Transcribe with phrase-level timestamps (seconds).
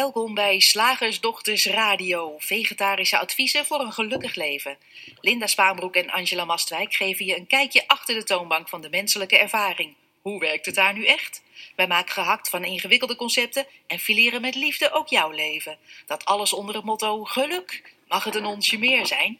[0.00, 2.34] welkom bij Slagersdochters Radio.
[2.38, 4.76] Vegetarische adviezen voor een gelukkig leven.
[5.20, 9.38] Linda Spaanbroek en Angela Mastwijk geven je een kijkje achter de toonbank van de menselijke
[9.38, 9.94] ervaring.
[10.22, 11.42] Hoe werkt het daar nu echt?
[11.76, 15.76] Wij maken gehakt van ingewikkelde concepten en fileren met liefde ook jouw leven.
[16.06, 17.94] Dat alles onder het motto geluk.
[18.08, 19.38] Mag het een onsje meer zijn?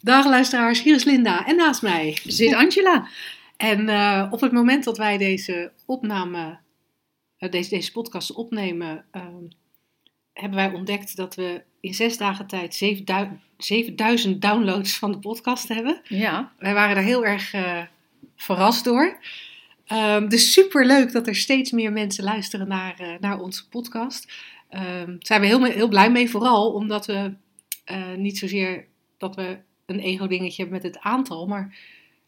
[0.00, 3.08] Dag luisteraars, hier is Linda en naast mij zit Angela.
[3.56, 6.58] En uh, op het moment dat wij deze opname,
[7.48, 9.22] deze, deze podcast opnemen, uh,
[10.32, 12.74] hebben wij ontdekt dat we in zes dagen tijd
[13.56, 16.00] 7000 downloads van de podcast hebben.
[16.04, 16.52] Ja.
[16.58, 17.82] Wij waren daar heel erg eh,
[18.36, 19.18] verrast door.
[19.92, 24.32] Um, dus super leuk dat er steeds meer mensen luisteren naar, naar onze podcast.
[24.68, 27.34] Daar um, zijn we heel, heel blij mee, vooral omdat we
[28.16, 28.86] niet zozeer
[29.18, 31.76] dat we een ego-dingetje hebben met het aantal, maar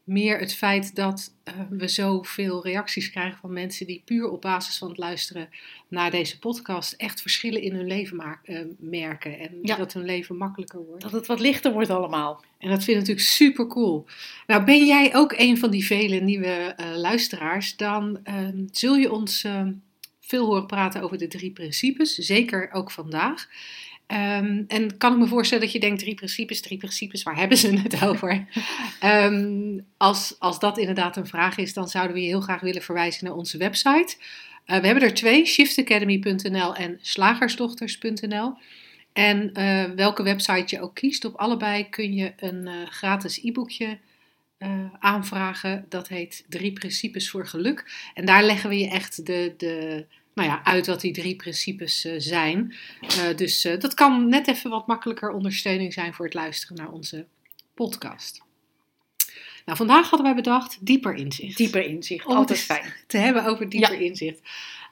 [0.04, 4.78] meer het feit dat uh, we zoveel reacties krijgen van mensen die puur op basis
[4.78, 5.48] van het luisteren
[5.88, 9.38] naar deze podcast echt verschillen in hun leven uh, merken.
[9.38, 9.76] En ja.
[9.76, 11.02] dat hun leven makkelijker wordt.
[11.02, 12.44] Dat het wat lichter wordt allemaal.
[12.58, 14.06] En dat vind ik natuurlijk super cool.
[14.46, 18.20] Nou, ben jij ook een van die vele nieuwe uh, luisteraars, dan
[18.70, 19.46] zul je ons
[20.20, 22.14] veel horen praten over de drie principes.
[22.14, 23.48] Zeker ook vandaag.
[24.12, 27.58] Um, en kan ik me voorstellen dat je denkt, drie principes, drie principes, waar hebben
[27.58, 28.46] ze het over?
[29.04, 32.82] um, als, als dat inderdaad een vraag is, dan zouden we je heel graag willen
[32.82, 34.16] verwijzen naar onze website.
[34.66, 38.54] Uh, we hebben er twee, shiftacademy.nl en slagersdochters.nl.
[39.12, 43.98] En uh, welke website je ook kiest, op allebei kun je een uh, gratis e-boekje
[44.98, 45.86] aanvragen.
[45.88, 48.10] Dat heet Drie Principes voor Geluk.
[48.14, 49.54] En daar leggen we je echt de...
[49.56, 52.74] de nou ja, uit wat die drie principes uh, zijn.
[53.02, 56.90] Uh, dus uh, dat kan net even wat makkelijker ondersteuning zijn voor het luisteren naar
[56.90, 57.26] onze
[57.74, 58.42] podcast.
[59.64, 61.56] Nou, vandaag hadden wij bedacht dieper inzicht.
[61.56, 62.94] Dieper inzicht, Om altijd fijn.
[63.06, 64.08] Te hebben over dieper ja.
[64.08, 64.40] inzicht.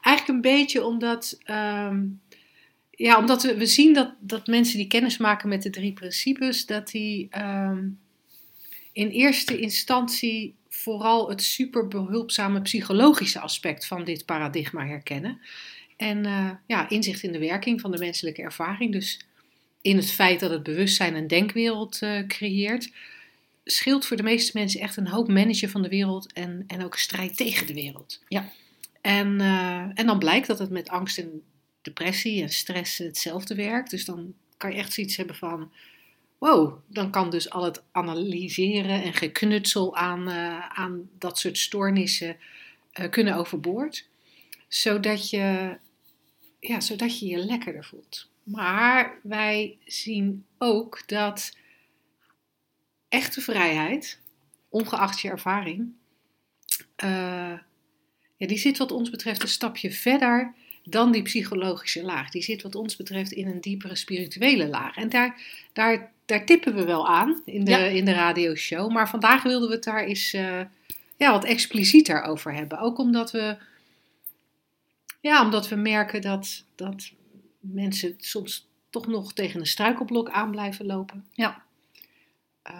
[0.01, 2.21] Eigenlijk een beetje omdat, um,
[2.91, 6.67] ja, omdat we, we zien dat, dat mensen die kennis maken met de drie principes,
[6.67, 7.99] dat die um,
[8.93, 15.41] in eerste instantie vooral het super behulpzame psychologische aspect van dit paradigma herkennen.
[15.97, 18.93] En uh, ja, inzicht in de werking van de menselijke ervaring.
[18.93, 19.21] Dus
[19.83, 22.93] in het feit dat het bewustzijn een denkwereld uh, creëert,
[23.65, 26.97] scheelt voor de meeste mensen echt een hoop managen van de wereld en, en ook
[26.97, 28.23] strijd tegen de wereld.
[28.29, 28.53] Ja.
[29.01, 31.43] En, uh, en dan blijkt dat het met angst en
[31.83, 33.91] depressie en stress hetzelfde werkt.
[33.91, 35.73] Dus dan kan je echt zoiets hebben van
[36.41, 42.37] wow, dan kan dus al het analyseren en geknutsel aan, uh, aan dat soort stoornissen
[43.01, 44.09] uh, kunnen overboord.
[44.69, 45.77] Zodat je,
[46.61, 48.29] ja, zodat je je lekkerder voelt.
[48.43, 51.57] Maar wij zien ook dat
[53.09, 54.21] echte vrijheid,
[54.69, 55.93] ongeacht je ervaring,
[57.05, 57.59] uh,
[58.37, 62.31] ja, die zit wat ons betreft een stapje verder dan die psychologische laag.
[62.31, 64.97] Die zit wat ons betreft in een diepere spirituele laag.
[64.97, 65.41] En daar,
[65.73, 67.79] daar, daar tippen we wel aan in de, ja.
[67.79, 68.91] in de radioshow.
[68.91, 70.61] Maar vandaag wilden we het daar eens uh,
[71.17, 72.79] ja, wat explicieter over hebben.
[72.79, 73.57] Ook omdat we,
[75.21, 77.11] ja, omdat we merken dat, dat
[77.61, 81.27] mensen soms toch nog tegen een struikelblok aan blijven lopen.
[81.33, 81.63] Ja.
[82.71, 82.75] Uh,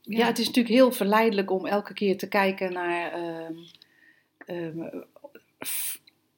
[0.00, 0.18] ja.
[0.18, 0.26] ja.
[0.26, 3.18] het is natuurlijk heel verleidelijk om elke keer te kijken naar...
[4.46, 4.86] Uh,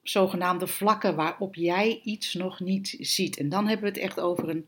[0.03, 3.37] zogenaamde vlakken waarop jij iets nog niet ziet.
[3.37, 4.67] En dan hebben we het echt over een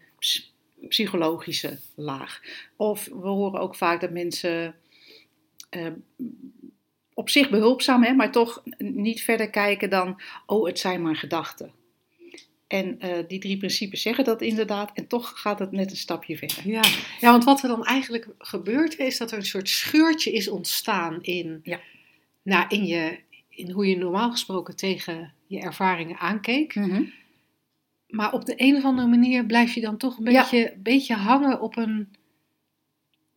[0.87, 2.41] psychologische laag.
[2.75, 4.75] Of we horen ook vaak dat mensen
[5.71, 5.87] uh,
[7.13, 11.71] op zich behulpzaam, hè, maar toch niet verder kijken dan, oh, het zijn maar gedachten.
[12.67, 16.37] En uh, die drie principes zeggen dat inderdaad, en toch gaat het net een stapje
[16.37, 16.67] verder.
[16.67, 16.81] Ja,
[17.19, 21.21] ja want wat er dan eigenlijk gebeurt, is dat er een soort scheurtje is ontstaan
[21.21, 21.79] in, ja.
[22.41, 23.19] nou, in je,
[23.55, 26.75] in hoe je normaal gesproken tegen je ervaringen aankeek.
[26.75, 27.13] Mm -hmm.
[28.07, 30.71] Maar op de een of andere manier blijf je dan toch een beetje, ja.
[30.77, 32.07] beetje hangen op een.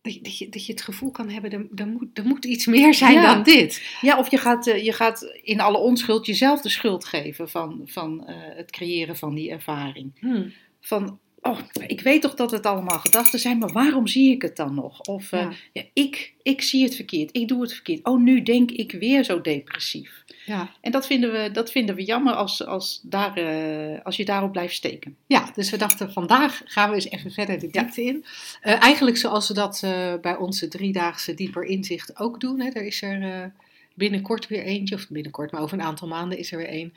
[0.01, 2.45] Dat je, dat, je, dat je het gevoel kan hebben, er, er, moet, er moet
[2.45, 3.33] iets meer zijn ja.
[3.33, 3.97] dan dit.
[4.01, 8.25] Ja, of je gaat, je gaat in alle onschuld jezelf de schuld geven van, van
[8.27, 10.11] uh, het creëren van die ervaring.
[10.19, 10.53] Hmm.
[10.81, 14.55] Van, oh, ik weet toch dat het allemaal gedachten zijn, maar waarom zie ik het
[14.55, 15.01] dan nog?
[15.01, 15.83] Of uh, Ja.
[15.93, 18.05] ik, ik zie het verkeerd, ik doe het verkeerd.
[18.05, 20.23] Oh, nu denk ik weer zo depressief.
[20.45, 20.69] Ja.
[20.81, 24.51] En dat vinden we, dat vinden we jammer als, als, daar, uh, als je daarop
[24.51, 25.15] blijft steken.
[25.27, 28.25] ja, dus we dachten vandaag gaan we eens even verder de diepte in.
[28.63, 29.79] Uh, eigenlijk zoals we dat
[30.21, 32.59] bij onze driedaagse dieper inzicht ook doen.
[32.59, 32.69] Hè.
[32.69, 33.51] Er is er
[33.93, 36.93] binnenkort weer eentje, of binnenkort, maar over een aantal maanden is er weer één.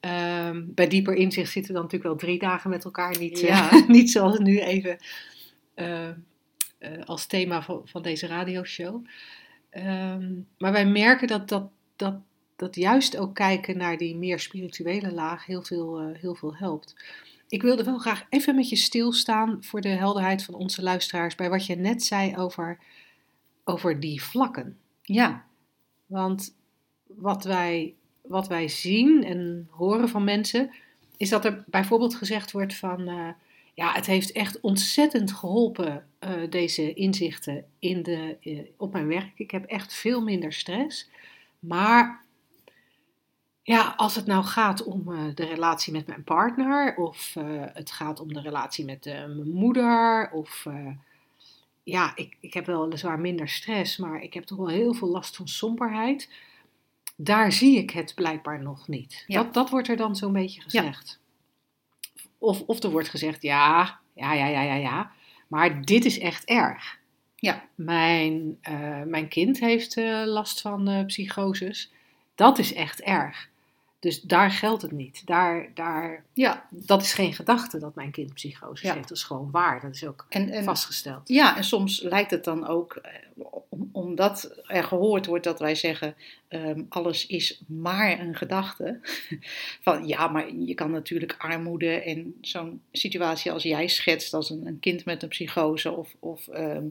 [0.00, 3.18] Um, bij dieper inzicht zitten we dan natuurlijk wel drie dagen met elkaar.
[3.18, 3.70] Niet, Ja.
[3.88, 4.96] niet zoals nu even
[5.74, 9.04] uh, uh, als thema van, van deze radioshow.
[9.70, 12.20] Um, maar wij merken dat, dat, dat
[12.58, 16.94] dat juist ook kijken naar die meer spirituele laag heel veel, eh, heel veel helpt.
[17.48, 21.50] Ik wilde wel graag even met je stilstaan voor de helderheid van onze luisteraars bij
[21.50, 22.78] wat je net zei over,
[23.64, 24.78] over die vlakken.
[25.02, 25.44] Ja,
[26.06, 26.54] Want
[27.06, 27.94] wat wij,
[28.28, 30.70] wat wij zien en horen van mensen,
[31.16, 33.28] is dat er bijvoorbeeld gezegd wordt van, eh,
[33.74, 39.32] ja, het heeft echt ontzettend geholpen, eh, deze inzichten in de, eh, op mijn werk.
[39.34, 41.10] Ik heb echt veel minder stress.
[41.58, 42.24] Maar
[43.62, 45.04] ja, als het nou gaat om
[45.34, 47.34] de relatie met mijn partner, of
[47.72, 50.66] het gaat om de relatie met mijn moeder, of
[51.82, 55.08] ja, ik, ik heb wel weliswaar minder stress, maar ik heb toch wel heel veel
[55.08, 56.28] last van somberheid.
[57.20, 59.24] Daar zie ik het blijkbaar nog niet.
[59.26, 59.42] Ja.
[59.42, 61.20] Dat, dat wordt er dan zo'n beetje gezegd.
[62.38, 65.10] Of, of er wordt gezegd, ja, ja, ja, ja, ja, ja,
[65.48, 66.98] maar dit is echt erg.
[67.36, 71.92] ja, Mijn, eh, mijn kind heeft eh, last van eh, psychoses.
[72.34, 73.48] Dat is echt erg.
[74.00, 75.22] Dus daar geldt het niet.
[75.26, 76.66] Daar, daar, ja.
[76.70, 78.94] dat is geen gedachte dat mijn kind psychose Ja.
[78.94, 79.08] heeft.
[79.08, 79.80] Dat is gewoon waar.
[79.80, 81.28] Dat is ook En, en, vastgesteld.
[81.28, 83.12] ja, en soms lijkt het dan ook, eh,
[83.68, 86.14] om- omdat er gehoord wordt dat wij zeggen,
[86.48, 89.00] ehm, alles is maar een gedachte.
[89.82, 94.66] Van ja, maar je kan natuurlijk armoede en zo'n situatie als jij schetst, als een,
[94.66, 96.84] een kind met een psychose of, of ehm,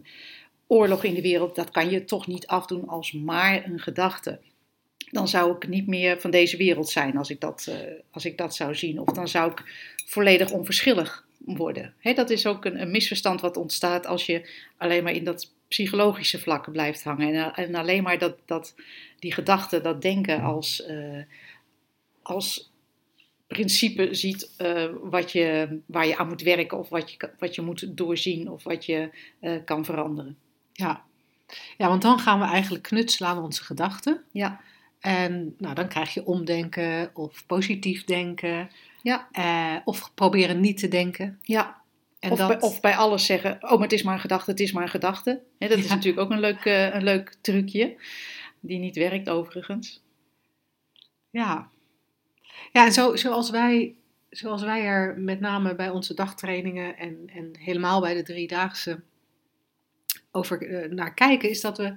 [0.68, 4.40] oorlog in de wereld, dat kan je toch niet afdoen als maar een gedachte.
[5.12, 7.76] Dan zou ik niet meer van deze wereld zijn als ik dat, eh,
[8.12, 9.00] als ik dat zou zien.
[9.00, 9.64] Of dan zou ik
[10.06, 11.94] volledig onverschillig worden.
[12.00, 15.54] Hè, dat is ook een, een misverstand wat ontstaat als je alleen maar in dat
[15.68, 17.34] psychologische vlak blijft hangen.
[17.34, 18.76] En, en alleen maar dat, dat,
[19.20, 21.22] die gedachten, dat denken als, eh,
[22.22, 22.72] als
[23.48, 26.78] principe ziet eh, wat je, waar je aan moet werken.
[26.78, 29.10] Of wat je, wat je moet doorzien of wat je
[29.40, 30.38] eh, kan veranderen.
[30.74, 31.04] Ja.
[31.78, 34.24] ja, want dan gaan we eigenlijk knutselen aan onze gedachten.
[34.32, 34.62] Ja,
[35.00, 38.70] En nou, dan krijg je omdenken of positief denken.
[39.02, 41.40] ja, eh, of proberen niet te denken.
[41.42, 41.86] ja.
[42.20, 44.52] En of, dat, bij, of bij alles zeggen, oh, maar het is maar een gedachte,
[44.52, 45.42] het is maar een gedachte.
[45.58, 47.96] Dat is natuurlijk ook een leuk, eh, een leuk trucje,
[48.60, 50.04] die niet werkt overigens.
[51.30, 51.70] Ja,
[52.72, 53.96] ja en zo, zoals, wij,
[54.30, 59.02] zoals wij er met name bij onze dagtrainingen en, en helemaal bij de driedaagse
[60.32, 61.94] over eh, naar kijken, is dat we.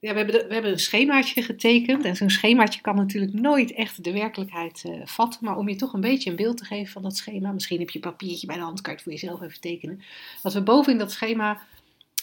[0.00, 2.04] Ja, we, hebben de- we hebben een schemaatje getekend.
[2.04, 5.44] En zo'n schemaatje kan natuurlijk nooit echt de werkelijkheid eh, vatten.
[5.44, 7.52] Maar om je toch een beetje een beeld te geven van dat schema.
[7.52, 10.02] Misschien heb je een papiertje bij de hand, kan je het voor jezelf even tekenen.
[10.42, 11.60] Dat we boven in dat schema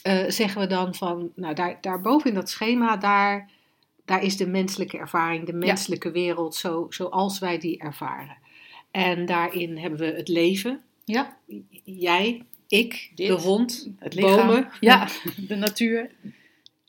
[0.01, 1.31] eh, zeggen we dan van.
[1.35, 3.49] Nou, daar, daar boven in dat schema, daar
[4.05, 8.37] daar is de menselijke ervaring, de menselijke wereld zo, zoals wij die ervaren.
[8.91, 10.81] En daarin hebben we het leven.
[11.05, 11.37] Ja,
[11.83, 14.47] Jij, ik, Dit, de hond, het lichaam.
[14.47, 14.69] bomen.
[14.79, 15.07] Ja,
[15.47, 16.09] de natuur,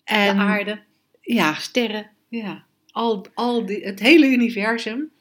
[0.09, 0.83] en de aarde,
[1.21, 2.11] Ja, sterren.
[2.29, 5.13] ja al, al die, het hele universum.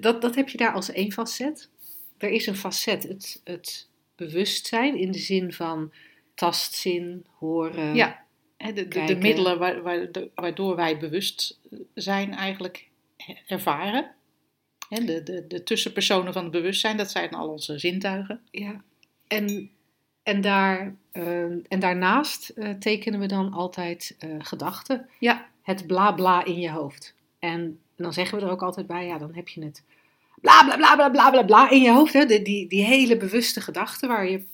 [0.00, 1.70] Dat, dat heb je daar als één facet.
[2.18, 5.92] Er is een facet, het, het bewustzijn in de zin van
[6.34, 7.94] tastzin, horen.
[7.94, 8.24] Ja,
[8.56, 11.60] de, de, de middelen waar, waar- waardoor wij bewust
[11.94, 12.88] zijn eigenlijk
[13.46, 14.10] ervaren.
[14.88, 18.40] De, de, de tussenpersonen van het bewustzijn, dat zijn al onze zintuigen.
[18.50, 18.82] Ja,
[19.26, 19.70] en,
[20.22, 25.08] en, daar, eh, en daarnaast eh, tekenen we dan altijd eh, gedachten.
[25.18, 27.14] Ja, Het bla bla in je hoofd.
[27.38, 29.82] En dan zeggen we er ook altijd bij, ja, dan heb je het
[30.40, 32.12] bla bla bla bla bla bla, bla in je hoofd.
[32.12, 32.26] Hè?
[32.26, 34.44] De, die, die hele bewuste gedachten waar je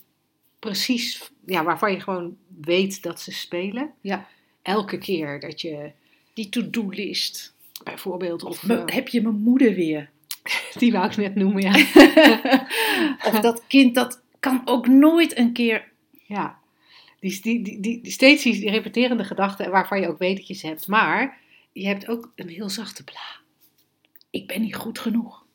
[0.59, 3.93] precies, ja, waarvan je gewoon weet dat ze spelen.
[4.01, 4.27] ja.
[4.63, 5.91] Elke keer dat je
[6.33, 7.55] Die to-do-list.
[7.85, 10.11] bijvoorbeeld, of, me- eh, heb je mijn moeder weer?
[10.79, 11.73] die wou ik net noemen, ja.
[13.31, 15.93] of dat kind dat kan ook nooit een keer.
[16.11, 16.59] Ja,
[17.21, 20.67] die, die, die, die, steeds die repeterende gedachten waarvan je ook weet dat je ze
[20.67, 20.87] hebt.
[20.87, 21.39] Maar
[21.73, 23.37] je hebt ook een heel zachte bla.
[24.31, 25.47] Ik ben niet goed genoeg.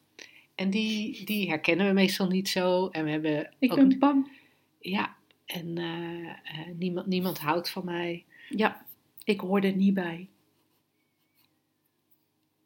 [0.56, 2.88] En die, die herkennen we meestal niet zo.
[2.88, 4.32] En we hebben Ik ook, ben bang.
[4.80, 8.26] Ja, en eh, eh, niemand, niemand houdt van mij.
[8.50, 8.86] Ja,
[9.24, 10.28] ik hoor er niet bij.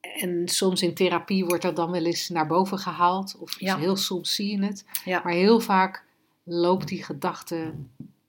[0.02, 3.38] En soms in therapie wordt dat dan wel eens naar boven gehaald.
[3.40, 3.78] Of Ja.
[3.78, 4.86] heel soms zie je het.
[5.06, 5.22] Ja.
[5.24, 6.06] Maar heel vaak
[6.48, 7.74] loopt die gedachte,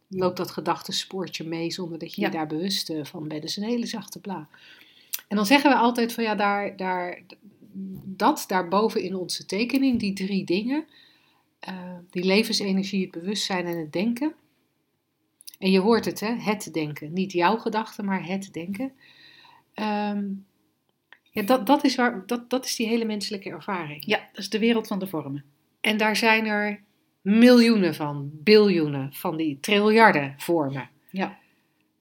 [0.09, 2.27] loopt dat gedachtenspoortje mee zonder dat je Ja.
[2.27, 3.43] je daar bewust eh, van bent.
[3.43, 4.49] Dus een hele zachte bla.
[5.29, 7.23] En dan zeggen we altijd van ja, daar, daar,
[8.05, 10.85] dat daarboven in onze tekening, die drie dingen,
[11.61, 14.35] eh, die levensenergie, het bewustzijn en het denken.
[15.59, 16.35] En je hoort het, hè?
[16.35, 17.13] het denken.
[17.13, 18.93] Niet jouw gedachten, maar het denken.
[19.75, 20.25] Ehm,
[21.31, 24.05] ja, dat, dat, is waar, dat, dat is die hele menselijke ervaring.
[24.05, 25.45] Ja, dat is de wereld van de vormen.
[25.81, 26.83] En daar zijn er
[27.21, 30.91] miljoenen van, biljoenen van die triljarden vormen.
[31.11, 31.39] Ja.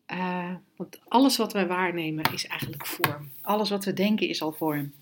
[0.06, 3.32] Eh, want alles wat wij waarnemen is eigenlijk vorm.
[3.42, 4.94] Alles wat we denken is al vorm.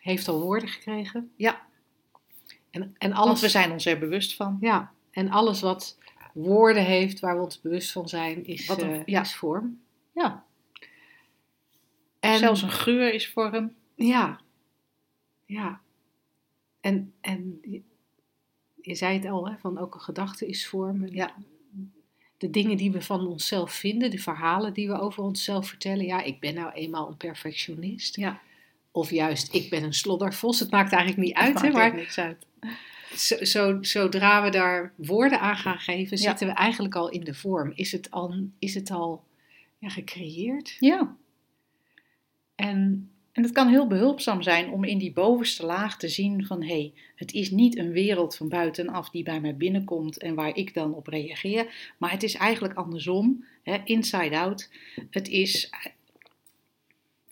[0.00, 1.32] Heeft al woorden gekregen.
[1.36, 1.66] Ja.
[2.70, 4.56] En, en Alles, alles, we zijn ons er bewust van.
[4.60, 5.98] Ja, en alles wat
[6.34, 9.20] woorden heeft, waar we ons bewust van zijn, is, Wat een- eh, ja.
[9.20, 9.80] is vorm.
[10.14, 10.44] Ja.
[12.20, 13.74] En, Zelfs een geur is vorm.
[13.94, 14.40] Ja.
[15.46, 15.80] Ja.
[16.80, 17.60] En, en
[18.82, 21.06] je, zei het al, hè, van ook een gedachte is vorm.
[21.06, 21.34] Ja.
[22.38, 26.04] De dingen die we van onszelf vinden, de verhalen die we over onszelf vertellen.
[26.04, 28.16] Ja, ik ben nou eenmaal een perfectionist.
[28.16, 28.40] Ja.
[28.90, 30.60] Of juist, ik ben een sloddervos.
[30.60, 32.46] Het maakt eigenlijk niet uit, hè, maar niks uit.
[33.16, 36.22] zo, zo, zodra we daar woorden aan gaan geven, Ja.
[36.22, 37.72] zitten we eigenlijk al in de vorm.
[37.74, 39.24] Is het al, is het al
[39.78, 40.76] ja, gecreëerd?
[40.80, 41.16] Ja.
[42.54, 46.62] En En het kan heel behulpzaam zijn om in die bovenste laag te zien van
[46.62, 50.56] hé, hey, het is niet een wereld van buitenaf die bij mij binnenkomt en waar
[50.56, 54.70] ik dan op reageer, maar het is eigenlijk andersom, hè, inside out.
[55.10, 55.70] Het is,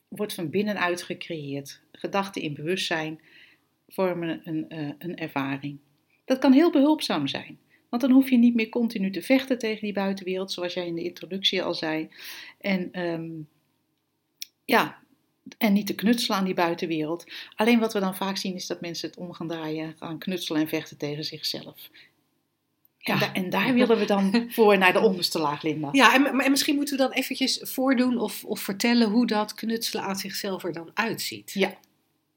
[0.09, 1.81] wordt van binnenuit gecreëerd.
[1.93, 3.21] Gedachten in bewustzijn
[3.89, 5.79] vormen een, eh, een ervaring.
[6.25, 7.59] Dat kan heel behulpzaam zijn.
[7.89, 10.95] Want dan hoef je niet meer continu te vechten tegen die buitenwereld, zoals jij in
[10.95, 12.09] de introductie al zei.
[12.61, 13.31] En ehm,
[14.65, 14.99] ja,
[15.59, 17.25] en niet te knutselen aan die buitenwereld.
[17.55, 20.61] Alleen wat we dan vaak zien is dat mensen het om gaan draaien, gaan knutselen
[20.61, 21.91] en vechten tegen zichzelf.
[23.01, 23.19] En, Ja.
[23.19, 25.89] da- en daar willen we dan voor naar de onderste laag, Linda.
[25.93, 30.17] Ja, en, misschien moeten we dan eventjes voordoen of, of vertellen hoe dat knutselen aan
[30.17, 31.51] zichzelf er dan uitziet.
[31.55, 31.75] Ja.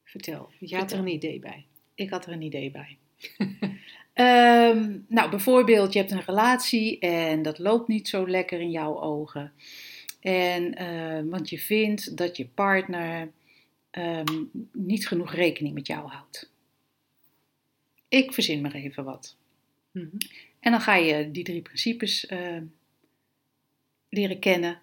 [0.03, 1.65] Vertel, jij had er een idee bij.
[1.95, 2.97] Ik had er een idee bij.
[4.13, 9.01] Ehm, nou, bijvoorbeeld, je hebt een relatie en dat loopt niet zo lekker in jouw
[9.01, 9.51] ogen.
[10.23, 13.31] En, eh, want je vindt dat je partner
[13.89, 16.51] ehm, niet genoeg rekening met jou houdt.
[18.07, 19.37] Ik verzin maar even wat.
[19.91, 20.17] Mhm.
[20.59, 22.61] En dan ga je die drie principes eh,
[24.09, 24.81] leren kennen.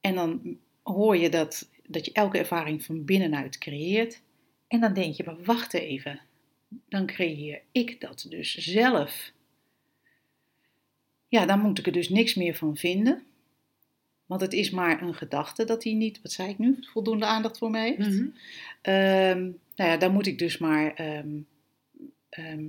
[0.00, 4.22] En dan hoor je dat, dat je elke ervaring van binnenuit creëert.
[4.68, 6.20] En dan denk je, maar wacht even.
[6.88, 9.32] Dan creëer ik dat dus zelf.
[11.28, 13.24] Ja, dan moet ik er dus niks meer van vinden.
[14.30, 17.58] Want het is maar een gedachte dat hij niet, wat zei ik nu, voldoende aandacht
[17.58, 18.14] voor mij heeft.
[18.14, 18.26] Mhm.
[18.82, 19.40] Ehm,
[19.76, 21.28] nou ja, dan moet ik dus maar ehm,
[22.28, 22.64] ehm,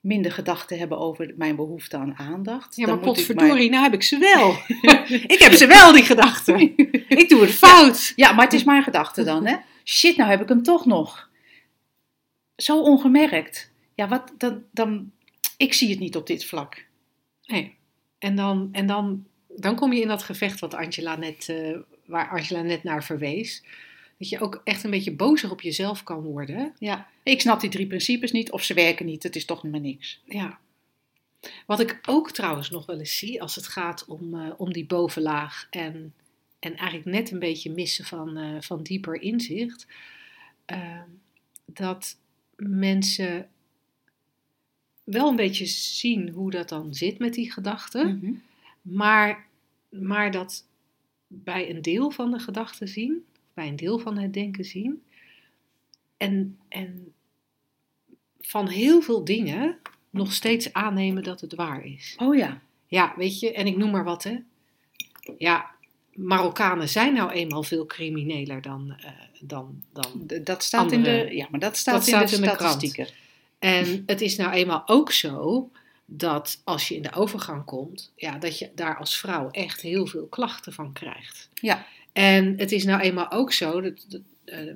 [0.00, 2.76] minder gedachten hebben over mijn behoefte aan aandacht.
[2.76, 4.50] Ja, Dan maar ik potverdorie, nou heb ik ze wel.
[5.34, 6.60] ik heb ze wel, die gedachten.
[7.08, 8.12] ik doe het fout.
[8.16, 9.56] Ja, maar het is mijn gedachte dan, hè?
[9.84, 11.30] Shit, nou heb ik hem toch nog.
[12.56, 13.72] Zo ongemerkt.
[13.94, 15.10] Ja, wat dan, dan.
[15.56, 16.86] Ik zie het niet op dit vlak.
[17.44, 17.76] Nee.
[18.18, 19.26] En, dan, en dan,
[19.56, 23.62] dan kom je in dat gevecht wat Angela net, eh, waar Angela net naar verwees.
[24.18, 26.74] Dat je ook echt een beetje bozer op jezelf kan worden.
[26.78, 29.22] Ja, ik snap die drie principes niet of ze werken niet.
[29.22, 30.20] Het is toch maar niks.
[30.24, 30.58] Ja.
[31.66, 34.86] Wat ik ook trouwens nog wel eens zie als het gaat om, eh, om die
[34.86, 36.14] bovenlaag en,
[36.58, 39.86] en eigenlijk net een beetje missen van, eh, van dieper inzicht,
[40.64, 41.02] eh,
[41.64, 42.16] dat
[42.56, 43.48] mensen
[45.04, 48.32] wel een beetje zien hoe dat dan zit met die gedachten, Mhm.
[48.82, 49.46] Maar,
[49.88, 50.66] maar dat
[51.26, 55.02] bij een deel van de gedachten zien, bij een deel van het denken zien,
[56.16, 57.12] en, en
[58.40, 59.78] van heel veel dingen
[60.10, 62.16] nog steeds aannemen dat het waar is.
[62.18, 62.60] Oh ja.
[62.86, 64.38] Ja, weet je, en ik noem maar wat, hè.
[65.38, 65.70] Ja,
[66.14, 68.94] Marokkanen zijn nou eenmaal veel crimineler dan...
[69.00, 69.10] eh,
[69.42, 70.26] dan, dan.
[70.42, 71.34] Dat staat in Andere- de.
[71.36, 72.60] Ja, maar dat staat, Dat in staat de in de krant.
[72.70, 73.14] statistieken.
[73.58, 75.70] En het is nou eenmaal ook zo
[76.12, 80.06] dat als je in de overgang komt, ja, dat je daar als vrouw echt heel
[80.06, 81.48] veel klachten van krijgt.
[81.54, 81.86] Ja.
[82.12, 84.74] En het is nou eenmaal ook zo dat, dat, eh,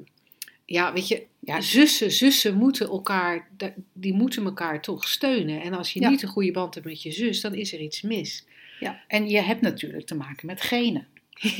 [0.64, 1.61] ja, weet je, Ja.
[1.61, 3.49] zussen, zussen moeten elkaar,
[3.93, 5.62] die moeten elkaar toch steunen.
[5.62, 6.09] En als je Ja.
[6.09, 8.45] niet een goede band hebt met je zus, dan is er iets mis.
[8.81, 11.07] Ja, en je hebt natuurlijk te maken met genen.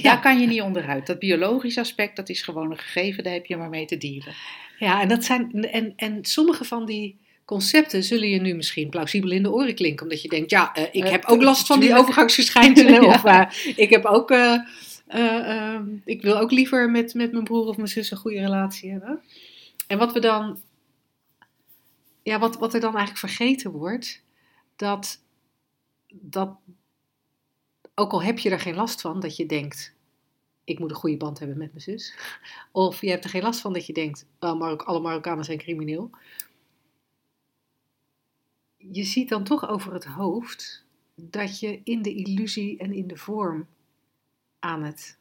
[0.03, 1.07] Daar kan je niet onderuit.
[1.07, 4.35] Dat biologische aspect, dat is gewoon een gegeven, daar heb je maar mee te dealen.
[4.79, 9.31] Ja, en, dat zijn, en, en sommige van die concepten zullen je nu misschien plausibel
[9.31, 10.03] in de oren klinken.
[10.03, 12.93] Omdat je denkt, ja, eh, ik Eh, heb ook last van die overgangsverschijnselen.
[13.03, 13.15] Ja.
[13.15, 14.31] Of eh, ik heb ook,
[16.05, 19.21] ik wil ook liever met, met mijn broer of mijn zus een goede relatie hebben.
[19.87, 20.61] En wat we dan,
[22.23, 24.23] ja, wat, wat er dan eigenlijk vergeten wordt,
[24.77, 25.21] dat,
[26.13, 26.57] dat,
[27.95, 29.95] ook al heb je er geen last van, dat je denkt,
[30.65, 32.15] ik moet een goede band hebben met mijn zus.
[32.73, 35.59] Of je hebt er geen last van dat je denkt, oh, Marok alle Marokkanen zijn
[35.59, 36.11] crimineel.
[38.91, 43.17] Je ziet dan toch over het hoofd dat je in de illusie en in de
[43.17, 43.67] vorm
[44.59, 45.19] aan het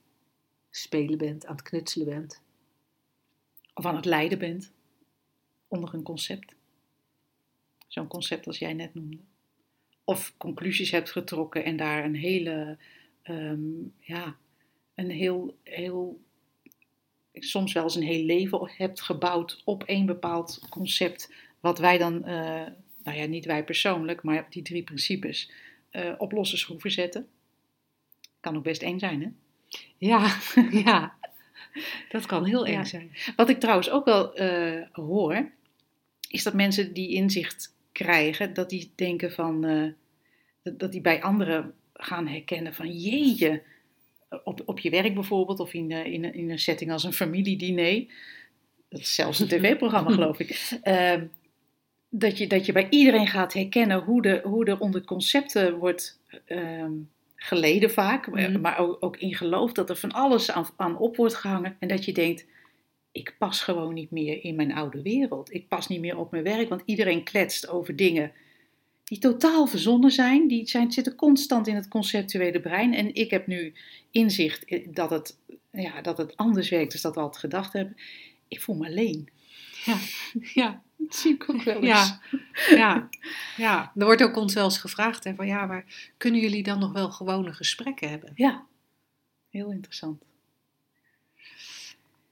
[0.70, 2.42] spelen bent, aan het knutselen bent.
[3.74, 4.72] Of aan het lijden bent.
[5.68, 6.56] Onder een concept.
[7.88, 9.18] Zo'n concept als jij net noemde.
[10.04, 12.78] Of conclusies hebt getrokken en daar een hele,
[13.22, 13.62] ehm,
[14.00, 14.38] ja,
[14.96, 16.22] een heel, heel,
[17.34, 22.26] soms wel eens een heel leven hebt gebouwd op één bepaald concept, wat wij dan,
[22.26, 22.68] eh,
[23.04, 25.52] nou ja, niet wij persoonlijk, maar die drie principes,
[25.90, 27.28] eh, op losse schroeven zetten.
[28.40, 29.28] Kan ook best eng zijn, hè?
[29.98, 30.36] Ja,
[30.86, 31.16] ja.
[32.10, 32.84] Dat kan heel eng Ja.
[32.84, 33.12] zijn.
[33.36, 35.50] Wat ik trouwens ook wel eh, hoor,
[36.30, 39.88] is dat mensen die inzicht krijgen, dat die denken van, eh,
[40.64, 43.62] dat, dat die bij anderen gaan herkennen van, jeetje,
[44.44, 48.06] op, op je werk bijvoorbeeld, of in, in, een- in een setting als een familiediner,
[48.90, 51.26] dat is zelfs een tv-programma geloof ik, ehm,
[52.16, 56.20] dat, je, dat je bij iedereen gaat herkennen hoe, de, hoe er onder concepten wordt
[56.46, 56.92] ehm,
[57.36, 58.62] geleden vaak, Mhm.
[58.62, 61.88] maar ook, ook in geloof dat er van alles aan, aan op wordt gehangen en
[61.88, 62.46] dat je denkt,
[63.12, 65.54] ik pas gewoon niet meer in mijn oude wereld.
[65.54, 68.32] Ik pas niet meer op mijn werk, want iedereen kletst over dingen
[69.04, 70.48] die totaal verzonnen zijn.
[70.48, 72.94] Die zijn, zitten constant in het conceptuele brein.
[72.94, 73.74] En ik heb nu
[74.12, 75.38] inzicht in dat het,
[75.72, 77.96] ja, dat het anders werkt dan dat we altijd gedacht hebben.
[78.48, 79.30] Ik voel me alleen.
[79.86, 79.98] Ja,
[80.64, 81.84] ja, Dat zie ik ook wel eens.
[81.86, 82.20] ja,
[82.70, 83.10] ja,
[83.58, 83.92] ja.
[83.96, 85.86] Er wordt ook ons wel eens gevraagd, hè, van ja, maar
[86.18, 88.32] kunnen jullie dan nog wel gewone gesprekken hebben?
[88.36, 88.66] Ja,
[89.50, 90.24] heel interessant.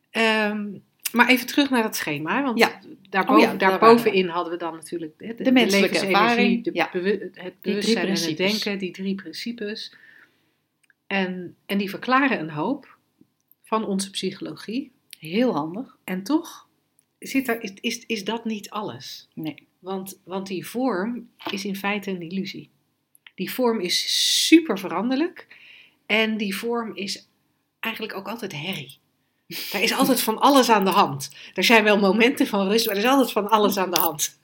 [0.09, 0.69] Ehm,
[1.11, 2.79] maar even terug naar het schema, want Ja.
[3.09, 6.69] daarboven, Oh ja, daar daarbovenin hadden we dan natuurlijk hè, de, De menselijke ervaring, de
[6.73, 6.89] ja.
[6.91, 9.95] bewu- het bewustzijn en het denken, die drie principes.
[11.07, 12.97] En, en die verklaren een hoop
[13.63, 14.91] van onze psychologie.
[15.19, 15.97] Heel handig.
[16.03, 16.67] En toch
[17.21, 19.27] zit er, is, is, is dat niet alles.
[19.33, 19.67] Nee.
[19.79, 22.69] Want, want die vorm is in feite een illusie.
[23.35, 25.47] Die vorm is super veranderlijk.
[26.05, 27.27] En die vorm is
[27.79, 28.99] eigenlijk ook altijd herrie.
[29.71, 31.31] Er is altijd van alles aan de hand.
[31.53, 34.39] Er zijn wel momenten van rust, maar er is altijd van alles aan de hand.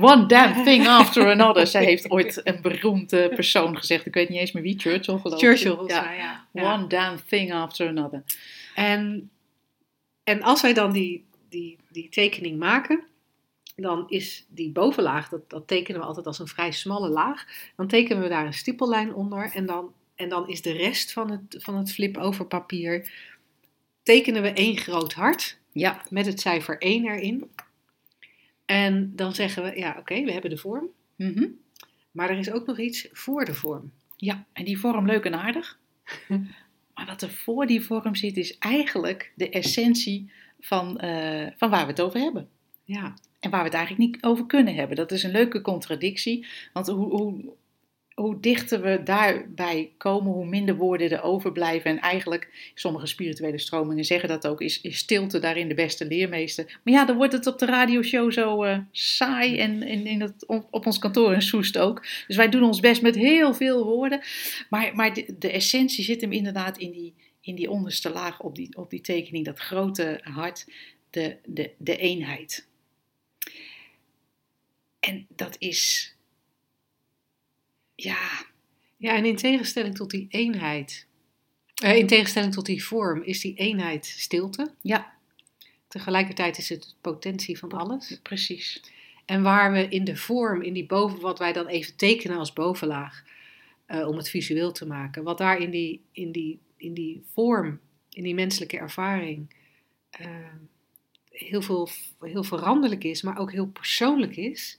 [0.00, 1.66] One damn thing after another.
[1.66, 4.06] Zij heeft ooit een beroemde persoon gezegd.
[4.06, 4.78] Ik weet niet eens meer wie.
[4.78, 5.48] Churchill geloof ik.
[5.48, 6.12] Churchill, ja.
[6.52, 6.74] Ja.
[6.74, 8.22] One damn thing after another.
[8.74, 9.30] En,
[10.24, 11.24] en als wij dan die,
[11.54, 13.04] die, die tekening maken,
[13.76, 17.46] dan is die bovenlaag, dat, dat tekenen we altijd als een vrij smalle laag.
[17.76, 21.30] Dan tekenen we daar een stippellijn onder en dan, en dan is de rest van
[21.30, 23.12] het, van het flip-over papier,
[24.02, 27.50] tekenen we één groot hart Ja, met het cijfer 1 erin.
[28.64, 31.46] En dan zeggen we, ja oké, we hebben de vorm, mhm.
[32.10, 33.92] maar er is ook nog iets voor de vorm.
[34.16, 34.46] ja.
[34.52, 35.78] En die vorm leuk en aardig.
[36.94, 40.30] Maar wat er voor die vorm zit, is eigenlijk de essentie
[40.64, 42.48] van, eh, van waar we het over hebben.
[42.84, 44.96] Ja, En waar we het eigenlijk niet over kunnen hebben.
[44.96, 46.46] Dat is een leuke contradictie.
[46.72, 47.54] Want hoe, hoe,
[48.14, 51.90] hoe dichter we daarbij komen, hoe minder woorden er overblijven.
[51.90, 56.80] En eigenlijk, sommige spirituele stromingen zeggen dat ook, is, is stilte daarin de beste leermeester.
[56.84, 60.46] Maar ja, dan wordt het op de radioshow zo eh, saai en in, in het,
[60.46, 62.06] op, op ons kantoor in Soest ook.
[62.26, 64.20] Dus wij doen ons best met heel veel woorden.
[64.70, 68.54] Maar, maar de, de essentie zit hem inderdaad in die, in die onderste laag op
[68.54, 70.66] die, op die tekening, dat grote hart,
[71.10, 72.68] de, de, de eenheid.
[75.00, 76.14] En dat is,
[77.94, 78.46] ja,
[78.96, 81.06] Ja, en in tegenstelling tot die eenheid,
[81.74, 84.74] eh, in tegenstelling tot die vorm, is die eenheid stilte.
[84.80, 85.12] ja,
[85.88, 88.18] Tegelijkertijd is het potentie van alles.
[88.22, 88.82] precies.
[89.24, 92.52] En waar we in de vorm, in die boven, wat wij dan even tekenen als
[92.52, 93.24] bovenlaag,
[93.86, 97.80] eh, om het visueel te maken, wat daar in die, in die, in die vorm,
[98.10, 99.54] in die menselijke ervaring,
[100.10, 100.28] eh,
[101.30, 101.88] heel, veel,
[102.20, 104.78] heel veranderlijk is, maar ook heel persoonlijk is.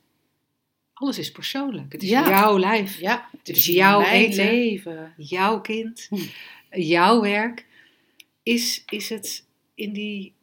[0.93, 1.91] Alles is persoonlijk.
[1.91, 2.29] Het is Ja.
[2.29, 4.45] jouw lijf, Ja, het is jouw eten.
[4.45, 5.13] leven.
[5.17, 6.15] jouw kind, Hm.
[6.81, 7.65] jouw werk,
[8.43, 10.33] is, is het in die,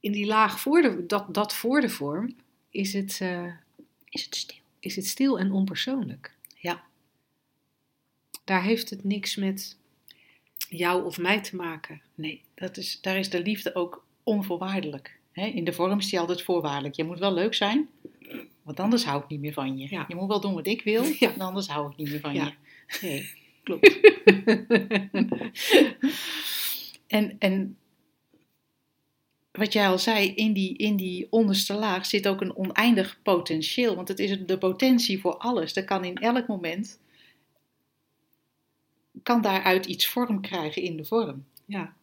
[0.00, 2.36] in die laag voor de, dat, dat voor de vorm,
[2.70, 3.46] is het, eh,
[4.08, 4.56] Is het stil?
[4.80, 6.34] is het stil en onpersoonlijk.
[6.56, 6.82] Ja.
[8.44, 9.78] Daar heeft het niks met
[10.68, 12.00] jou of mij te maken.
[12.14, 15.18] Nee, dat is, daar is de liefde ook onvoorwaardelijk.
[15.32, 16.94] In de vorm is die altijd voorwaardelijk.
[16.94, 17.88] Je moet wel leuk zijn,
[18.62, 19.86] want anders hou ik niet meer van je.
[19.90, 20.04] Ja.
[20.08, 21.34] Je moet wel doen wat ik wil, Ja.
[21.38, 22.54] anders hou ik niet meer van Ja.
[22.86, 22.98] je.
[23.00, 23.28] Nee,
[23.64, 24.00] klopt.
[27.06, 27.76] En, en
[29.52, 33.94] wat jij al zei, in die, in die onderste laag zit ook een oneindig potentieel.
[33.94, 35.76] Want het is de potentie voor alles.
[35.76, 37.00] Er kan in elk moment,
[39.22, 41.44] kan daaruit iets vorm krijgen in de vorm.
[41.66, 41.94] ja,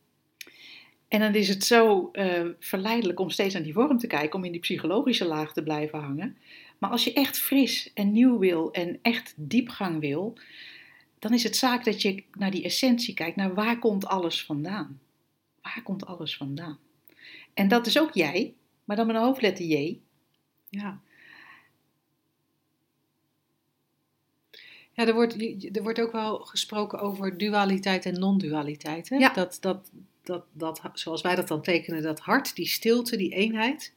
[1.07, 4.45] En dan is het zo eh, verleidelijk om steeds aan die vorm te kijken, om
[4.45, 6.37] in die psychologische laag te blijven hangen.
[6.77, 10.37] Maar als je echt fris en nieuw wil en echt diepgang wil,
[11.19, 14.99] dan is het zaak dat je naar die essentie kijkt, naar waar komt alles vandaan?
[15.61, 16.79] Waar komt alles vandaan?
[17.53, 18.53] En dat is ook jij,
[18.83, 19.97] maar dan met een hoofdletter J.
[20.69, 21.01] ja.
[24.99, 25.35] Ja, er wordt,
[25.75, 29.07] er wordt ook wel gesproken over dualiteit en non-dualiteit.
[29.07, 29.33] Ja.
[29.33, 29.91] Dat, dat,
[30.23, 33.93] dat, dat, zoals wij dat dan tekenen, dat hart, die stilte, die eenheid.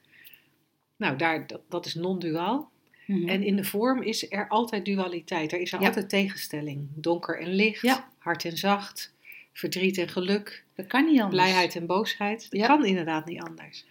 [0.96, 2.70] Nou, daar, dat, dat is non-duaal.
[3.06, 3.28] Mhm.
[3.28, 5.52] En in de vorm is er altijd dualiteit.
[5.52, 5.86] Er is er Ja.
[5.86, 6.88] altijd tegenstelling.
[6.94, 8.08] Donker en licht, Ja.
[8.18, 9.14] hard en zacht,
[9.52, 11.42] verdriet en geluk, dat kan niet anders.
[11.42, 12.50] blijheid en boosheid.
[12.50, 12.66] Dat Ja.
[12.66, 13.84] kan inderdaad niet anders.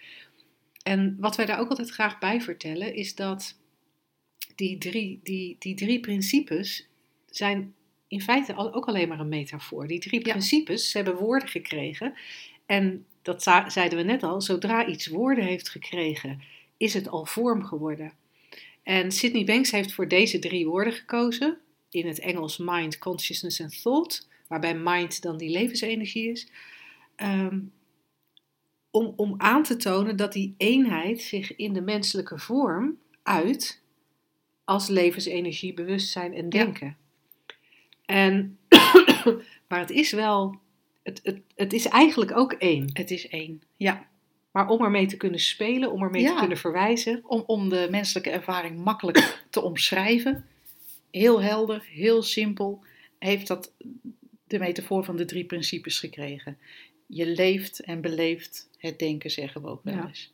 [0.83, 3.57] En wat wij daar ook altijd graag bij vertellen, is dat
[4.55, 6.89] die drie, die, die drie principes
[7.35, 7.75] zijn
[8.07, 9.87] in feite al, ook alleen maar een metafoor.
[9.87, 10.31] Die drie Ja.
[10.31, 12.13] principes, hebben woorden gekregen.
[12.65, 16.41] En dat zeiden we net al, zodra iets woorden heeft gekregen,
[16.77, 18.13] is het al vorm geworden.
[18.83, 21.57] En Sydney Banks heeft voor deze drie woorden gekozen.
[21.89, 24.29] In het Engels mind, consciousness en thought.
[24.47, 26.51] Waarbij mind dan die levensenergie is.
[27.15, 27.59] Ehm,
[28.91, 33.81] om, om aan te tonen dat die eenheid zich in de menselijke vorm uit
[34.63, 36.95] als levensenergie, bewustzijn en Ja.
[38.11, 38.57] En,
[39.67, 40.59] maar het is wel,
[41.03, 42.89] het, het, het is eigenlijk ook één.
[42.93, 43.61] Het is één.
[43.77, 44.09] Ja.
[44.51, 46.39] Maar om ermee te kunnen spelen, om ermee te Ja.
[46.39, 50.45] kunnen verwijzen, Om, om de menselijke ervaring makkelijk te omschrijven.
[51.11, 52.83] Heel helder, heel simpel.
[53.19, 53.73] Heeft dat
[54.47, 56.57] de metafoor van de drie principes gekregen.
[57.07, 60.07] Je leeft en beleeft het denken, zeggen we ook wel Ja.
[60.07, 60.33] eens.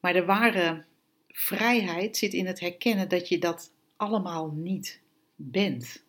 [0.00, 0.84] Maar de ware
[1.28, 5.00] vrijheid zit in het herkennen dat je dat allemaal niet
[5.36, 6.01] bent.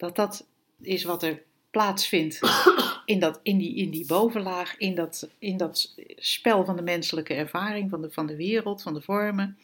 [0.00, 0.46] Dat dat
[0.80, 2.40] is wat er plaatsvindt
[3.04, 7.34] in, dat, in, die, in die bovenlaag, in dat, in dat spel van de menselijke
[7.34, 9.58] ervaring, van de, van de wereld, van de vormen.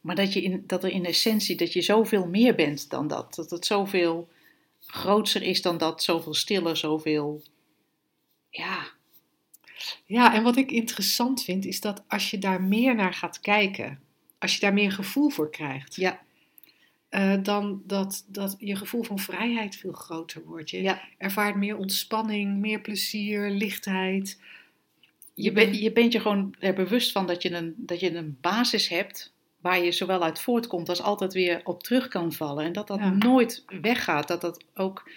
[0.00, 3.34] Maar dat, je in, dat er in essentie, dat je zoveel meer bent dan dat.
[3.34, 4.28] Dat het zoveel
[4.80, 7.42] grootser is dan dat, zoveel stiller, zoveel...
[8.50, 8.86] Ja,
[10.04, 14.00] Ja, en wat ik interessant vind, is dat als je daar meer naar gaat kijken,
[14.38, 16.20] als je daar meer gevoel voor krijgt, ja,
[17.16, 20.70] eh, dan dat, dat je gevoel van vrijheid veel groter wordt.
[20.70, 21.00] Je ja.
[21.18, 24.40] ervaart meer ontspanning, meer plezier, lichtheid.
[25.34, 28.38] Je, bent je bent je gewoon er bewust van dat je, een, dat je een
[28.40, 32.64] basis hebt waar je zowel uit voortkomt als altijd weer op terug kan vallen.
[32.64, 33.10] En dat dat Ja.
[33.10, 35.10] nooit weggaat, dat dat ook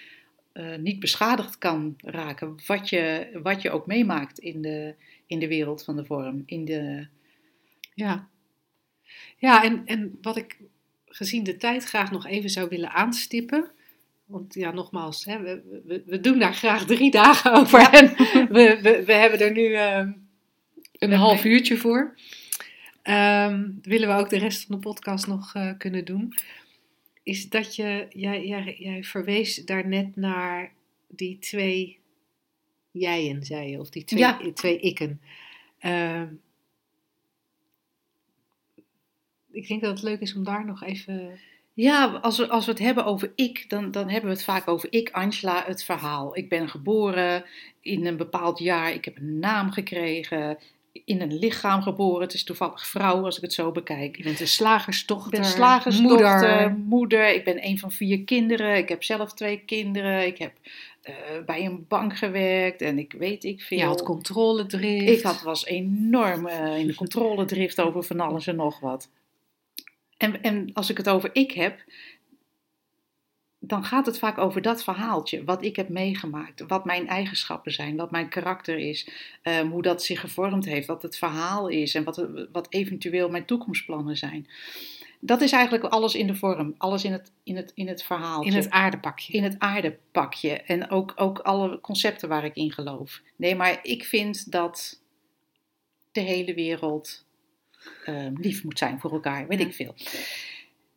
[0.51, 5.47] eh, niet beschadigd kan raken, wat je, wat je ook meemaakt in de, in de
[5.47, 6.43] wereld van de vorm.
[6.45, 7.07] In de,
[7.93, 8.27] Ja,
[9.38, 10.57] ja en, en wat ik
[11.10, 13.72] gezien de tijd graag nog even zou willen aanstippen.
[14.26, 17.89] Want ja, nogmaals, hè, we, we, we doen daar graag drie dagen over.
[17.93, 18.08] En
[18.54, 20.12] we, we, we hebben er nu ehm,
[20.91, 22.15] een half uurtje voor.
[23.02, 26.34] Ehm, willen we ook de rest van de podcast nog eh, kunnen doen.
[27.24, 30.72] Is dat je, jij, jij, jij verwees daarnet naar
[31.08, 32.00] die twee
[32.91, 34.39] jijen, zei je, of die twee, Ja.
[34.54, 35.22] twee ikken.
[35.80, 36.28] Ehm,
[39.62, 41.39] ik denk dat het leuk is om daar nog even.
[41.74, 44.67] Ja, als we, als we het hebben over ik, dan, dan hebben we het vaak
[44.67, 46.38] over ik, Angela, het verhaal.
[46.38, 47.45] Ik ben geboren
[47.82, 50.58] in een bepaald jaar, ik heb een naam gekregen,
[51.06, 52.22] in een lichaam geboren.
[52.22, 54.17] Het is toevallig vrouw als ik het zo bekijk.
[54.17, 56.78] Je bent een slagersdochter, Ik ben slagersdochter, moeder.
[56.86, 57.34] moeder.
[57.34, 58.78] Ik ben een van vier kinderen.
[58.78, 60.26] Ik heb zelf twee kinderen.
[60.26, 60.54] Ik heb
[61.02, 61.13] eh,
[61.45, 63.78] bij een bank gewerkt en ik weet ik veel.
[63.78, 65.17] Je had controledrift.
[65.17, 69.10] Ik had, was enorm eh, in de controledrift over van alles en nog wat.
[70.19, 71.84] En, en als ik het over ik heb,
[73.60, 75.43] dan gaat het vaak over dat verhaaltje.
[75.43, 76.63] Wat ik heb meegemaakt.
[76.67, 77.95] Wat mijn eigenschappen zijn.
[77.95, 79.10] Wat mijn karakter is.
[79.41, 80.88] ehm, hoe dat zich gevormd heeft.
[80.88, 81.95] Wat het verhaal is.
[81.95, 84.47] En wat, wat eventueel mijn toekomstplannen zijn.
[85.19, 86.75] Dat is eigenlijk alles in de vorm.
[86.77, 89.34] Alles in het, in het, in het verhaaltje in het aardepakje.
[89.34, 93.21] in het aardepakje en ook, ook alle concepten waar ik in geloof.
[93.36, 95.01] Nee, maar ik vind dat
[96.12, 97.25] de hele wereld
[98.06, 99.65] eh, lief moet zijn voor elkaar, weet Ja.
[99.65, 99.96] ik veel.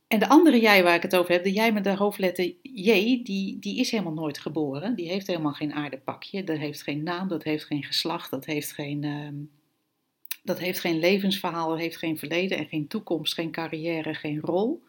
[0.08, 3.22] En de andere jij waar ik het over heb, de jij met de hoofdletter J,
[3.22, 4.94] die, die is helemaal nooit geboren.
[4.94, 6.44] Die heeft helemaal geen aardepakje.
[6.44, 9.34] Dat heeft geen naam, dat heeft geen geslacht, dat heeft geen, ehm,
[10.42, 14.82] dat heeft geen levensverhaal, dat heeft geen verleden en geen toekomst, geen carrière, geen rol.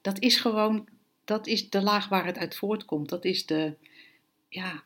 [0.00, 0.88] Dat is gewoon
[1.24, 3.08] dat is de laag waar het uit voortkomt.
[3.08, 3.74] Dat is de,
[4.48, 4.82] ja,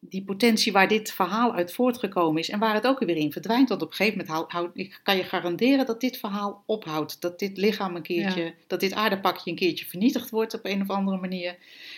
[0.00, 3.68] die potentie waar dit verhaal uit voortgekomen is en waar het ook weer in verdwijnt.
[3.68, 7.20] Want op een gegeven moment houd, ik kan je garanderen dat dit verhaal ophoudt.
[7.20, 10.90] Dat dit lichaam een keertje, dat dit aardepakje een keertje vernietigd wordt op een of
[10.90, 11.56] andere manier.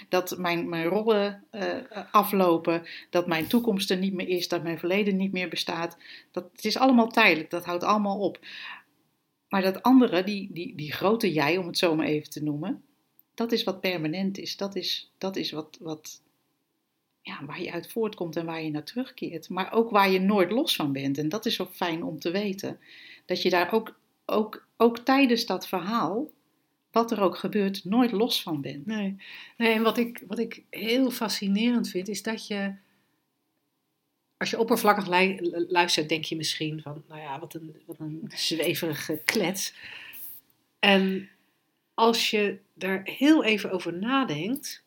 [0.08, 1.76] Dat mijn, mijn rollen eh,
[2.10, 5.96] aflopen, dat mijn toekomst er niet meer is, dat mijn verleden niet meer bestaat.
[6.30, 8.38] Dat, het is allemaal tijdelijk, dat houdt allemaal op.
[9.48, 12.82] Maar dat andere, die, die, die grote jij, om het zo maar even te noemen,
[13.34, 14.56] dat is wat permanent is.
[14.56, 16.22] Dat is, dat is wat, wat,
[17.22, 19.48] ja, waar je uit voortkomt en waar je naar terugkeert.
[19.48, 21.18] Maar ook waar je nooit los van bent.
[21.18, 22.80] En dat is zo fijn om te weten.
[23.26, 26.30] Dat je daar ook, ook, ook tijdens dat verhaal
[26.90, 28.86] wat er ook gebeurt, nooit los van bent.
[28.86, 29.16] Nee,
[29.56, 32.74] nee en wat ik, wat ik heel fascinerend vind, is dat je,
[34.36, 38.30] als je oppervlakkig lu- luistert, denk je misschien van, nou ja, wat een, wat een
[38.34, 39.74] zweverige klets.
[40.78, 41.28] En
[41.94, 44.81] als je daar heel even over nadenkt,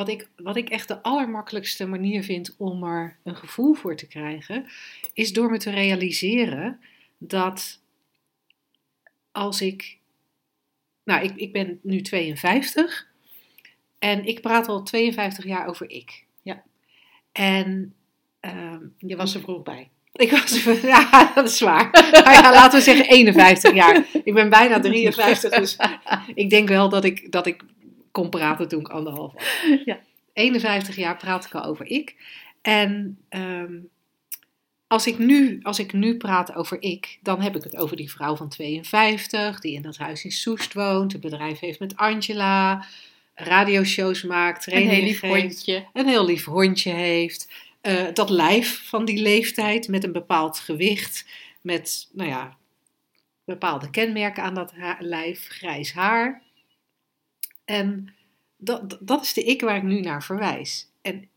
[0.00, 4.06] wat ik, wat ik echt de allermakkelijkste manier vind om er een gevoel voor te
[4.06, 4.66] krijgen,
[5.12, 6.80] is door me te realiseren
[7.18, 7.80] dat
[9.32, 9.98] als ik.
[11.04, 13.08] Nou, ik, ik ben nu 52
[13.98, 16.24] en ik praat al 52 jaar over ik.
[16.42, 16.62] Ja.
[17.32, 17.94] En
[18.40, 19.90] ehm, Je was er vroeg bij.
[20.12, 22.10] ik was, ja, dat is waar.
[22.12, 24.06] Ja, laten we zeggen 51 jaar.
[24.24, 25.76] Ik ben bijna 53, dus
[26.34, 27.62] ik denk wel dat ik, dat ik
[28.10, 29.44] kon praten toen ik anderhalf was.
[29.84, 30.00] Ja.
[30.32, 32.16] 51 jaar praat ik al over ik.
[32.62, 33.78] En ehm,
[34.86, 38.10] als, ik nu, als ik nu praat over ik, dan heb ik het over die
[38.10, 42.84] vrouw van 52, die in dat huis in Soest woont, een bedrijf heeft met Angela,
[43.34, 45.86] radioshows maakt, Een heel lief geeft hondje.
[45.92, 47.48] een heel lief hondje heeft.
[47.80, 51.26] eh, dat lijf van die leeftijd met een bepaald gewicht.
[51.60, 52.56] Met, nou ja,
[53.44, 55.46] bepaalde kenmerken aan dat lijf.
[55.48, 56.42] Grijs haar.
[57.70, 58.14] En
[58.56, 60.88] dat, dat is de ik waar ik nu naar verwijs.
[61.02, 61.28] En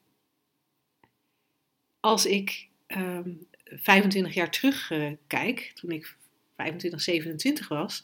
[1.99, 3.29] als ik ehm
[3.65, 6.15] 25 jaar terug eh, kijk, toen ik
[6.55, 8.03] 25, 27 was,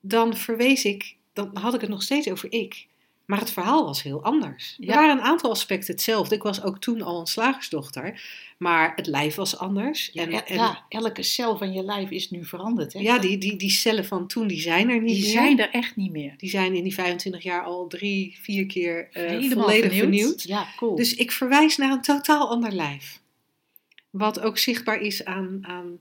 [0.00, 2.86] dan verwees ik, dan had ik het nog steeds over ik.
[3.30, 4.76] Maar het verhaal was heel anders.
[4.80, 6.34] Er waren een aantal aspecten hetzelfde.
[6.34, 8.22] Ik was ook toen al een slagersdochter,
[8.58, 10.10] maar het lijf was anders.
[10.12, 12.92] Ja, en, ja, en- ja, elke cel van je lijf is nu veranderd.
[12.92, 13.00] Hè?
[13.00, 15.32] ja, die, die, die cellen van toen, die zijn er niet die meer.
[15.32, 16.34] zijn er echt niet meer.
[16.36, 20.42] Die zijn in die 25 jaar al drie, vier keer Helemaal volledig vernieuwd.
[20.42, 20.96] Ja, cool.
[20.96, 23.20] Dus ik verwijs naar een totaal ander lijf.
[24.10, 25.98] Wat ook zichtbaar is aan, aan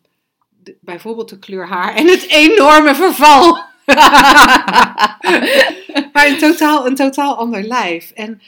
[0.64, 3.68] de- bijvoorbeeld de kleur haar en het enorme verval.
[6.14, 8.12] maar een totaal, een totaal ander lijf.
[8.12, 8.42] En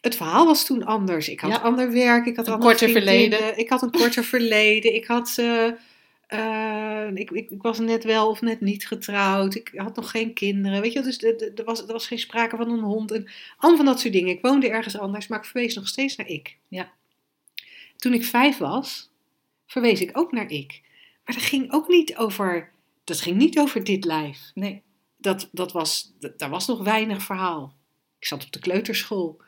[0.00, 1.28] het verhaal was toen anders.
[1.28, 1.56] Ik had Ja.
[1.56, 3.58] ander werk, ik had Een korter verleden.
[3.58, 4.94] Ik had een korter verleden.
[4.94, 5.34] Ik had...
[5.38, 5.66] eh,
[6.26, 9.54] eh, ik, ik, ik was net wel of net niet getrouwd.
[9.54, 10.80] Ik had nog geen kinderen.
[10.80, 13.12] Weet je, dus er- was, er was geen sprake van een hond.
[13.12, 14.34] En allemaal van dat soort dingen.
[14.34, 16.56] Ik woonde ergens anders, maar ik verwees nog steeds naar ik.
[16.68, 16.90] Ja.
[17.96, 19.10] Toen ik vijf was,
[19.66, 20.80] verwees ik ook naar ik.
[21.24, 22.70] Maar dat ging ook niet over,
[23.06, 24.50] dat ging niet over dit lijf.
[24.54, 24.84] nee.
[25.18, 27.74] Dat, dat was, dat, daar was nog weinig verhaal.
[28.18, 29.40] Ik zat op de kleuterschool.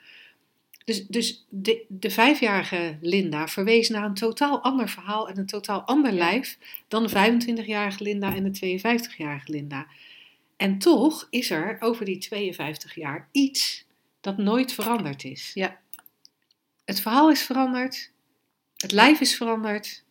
[0.85, 5.81] Dus, dus de, de vijfjarige Linda verwees naar een totaal ander verhaal en een totaal
[5.81, 9.87] ander lijf dan de 25-jarige Linda en de 52-jarige Linda.
[10.57, 13.85] En toch is er over die 52 jaar iets
[14.21, 15.51] dat nooit veranderd is.
[15.55, 15.81] Ja.
[16.85, 18.13] Het verhaal is veranderd,
[18.77, 20.05] het lijf is veranderd,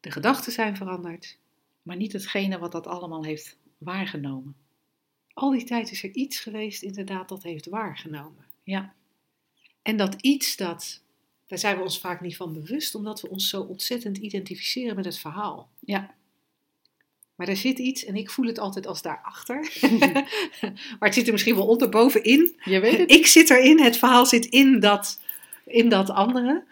[0.00, 1.38] de gedachten zijn veranderd.
[1.84, 4.56] Maar niet hetgene wat dat allemaal heeft waargenomen.
[5.32, 8.46] Al die tijd is er iets geweest inderdaad dat heeft waargenomen.
[8.62, 8.94] Ja.
[9.82, 11.02] En dat iets dat,
[11.46, 15.04] daar zijn we ons vaak niet van bewust, omdat we ons zo ontzettend identificeren met
[15.04, 15.70] het verhaal.
[15.80, 16.14] Ja.
[17.34, 19.78] Maar er zit iets, en ik voel het altijd als daarachter.
[20.98, 22.60] maar het zit er misschien wel onderbovenin.
[22.64, 23.10] Je weet het.
[23.10, 25.20] Ik zit erin, het verhaal zit in dat,
[25.64, 26.64] in dat andere.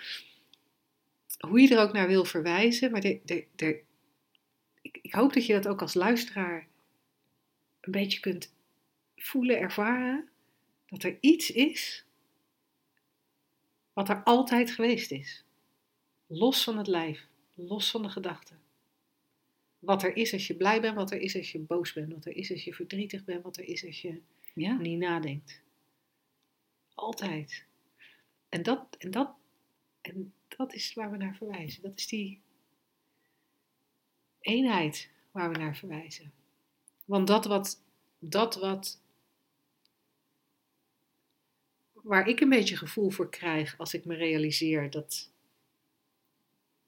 [1.39, 2.91] Hoe je er ook naar wil verwijzen.
[2.91, 3.81] Maar de, de, de,
[4.83, 6.69] ik, ik hoop dat je dat ook als luisteraar
[7.81, 8.53] een beetje kunt
[9.17, 10.29] voelen, ervaren.
[10.87, 12.05] Dat er iets is
[13.93, 15.45] wat er altijd geweest is.
[16.27, 18.61] Los van het lijf, los van de gedachten.
[19.79, 22.25] Wat er is als je blij bent, wat er is als je boos bent, wat
[22.25, 24.21] er is als je verdrietig bent, wat er is als je
[24.55, 24.77] Ja.
[24.77, 25.61] niet nadenkt.
[26.95, 27.65] Altijd.
[28.49, 29.35] En dat, en, dat,
[30.01, 31.83] en dat is waar we naar verwijzen.
[31.83, 32.41] Dat is die
[34.43, 36.33] eenheid waar we naar verwijzen.
[37.05, 37.83] Want dat wat,
[38.19, 39.01] dat wat,
[41.93, 45.31] waar ik een beetje gevoel voor krijg als ik me realiseer dat,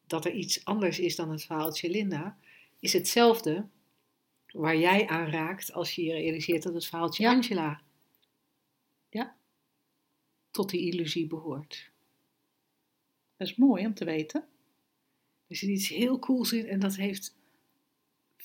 [0.06, 2.38] dat er iets anders is dan het verhaaltje Linda,
[2.78, 3.66] is hetzelfde
[4.52, 7.32] waar jij aan raakt als je je realiseert dat het verhaaltje Ja.
[7.32, 7.82] Angela
[9.10, 9.36] Ja.
[10.50, 11.90] tot die illusie behoort.
[13.36, 14.48] Dat is mooi om te weten.
[15.46, 17.34] Er zit iets heel cools in en dat heeft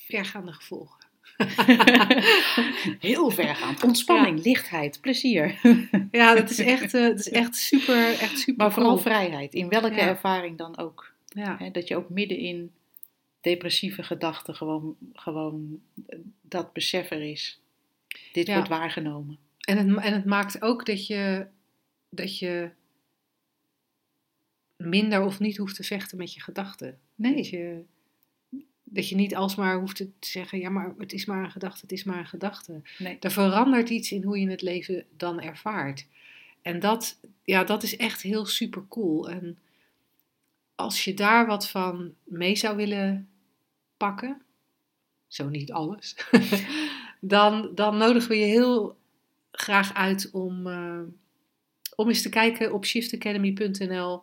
[0.08, 0.98] vergaande gevolgen.
[3.00, 3.84] Heel vergaand.
[3.84, 5.60] Ontspanning, lichtheid, plezier.
[6.12, 9.02] Ja, dat is echt, eh, dat is echt super, echt super Maar vooral cool.
[9.04, 9.54] vrijheid.
[9.54, 9.98] In welke Ja.
[10.08, 11.14] ervaring dan ook.
[11.26, 11.56] Ja.
[11.58, 12.72] Hè, dat je ook midden in
[13.42, 17.60] depressieve gedachten gewoon, gewoon eh, dat besef er is.
[18.32, 19.38] Dit wordt waargenomen.
[19.60, 21.48] En, het, en het maakt ook dat je,
[22.10, 22.70] dat je
[24.78, 27.00] minder of niet hoeft te vechten met je gedachten.
[27.16, 27.36] Nee.
[27.36, 27.84] Dat je,
[28.92, 31.92] Dat je niet alsmaar hoeft te zeggen, ja, maar het is maar een gedachte, het
[31.92, 32.82] is maar een gedachte.
[32.98, 33.18] Nee.
[33.20, 36.08] Er verandert iets in hoe je het leven dan ervaart.
[36.62, 39.30] En dat, ja, dat is echt heel super cool.
[39.30, 39.58] En
[40.76, 43.30] als je daar wat van mee zou willen
[43.98, 44.42] pakken,
[45.28, 46.16] zo niet alles,
[47.20, 48.98] dan, dan nodigen we je heel
[49.52, 51.02] graag uit om, uh,
[51.96, 54.22] om eens te kijken op shiftacademy.nl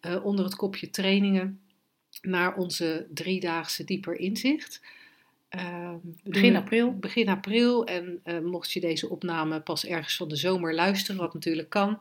[0.00, 1.60] uh, onder het kopje trainingen
[2.22, 4.80] naar onze driedaagse dieper inzicht.
[5.56, 6.98] Uh, begin april.
[6.98, 7.86] Begin april.
[7.86, 11.98] En uh, mocht je deze opname pas ergens van de zomer luisteren, wat natuurlijk kan,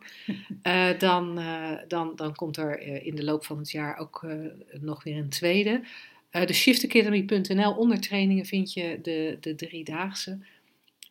[0.64, 1.42] uh, dan,
[1.88, 4.26] dan, dan komt er in de loop van het jaar ook
[4.72, 5.82] nog weer een tweede.
[6.32, 10.40] de shiftacademy.nl onder trainingen vind je de, de driedaagse.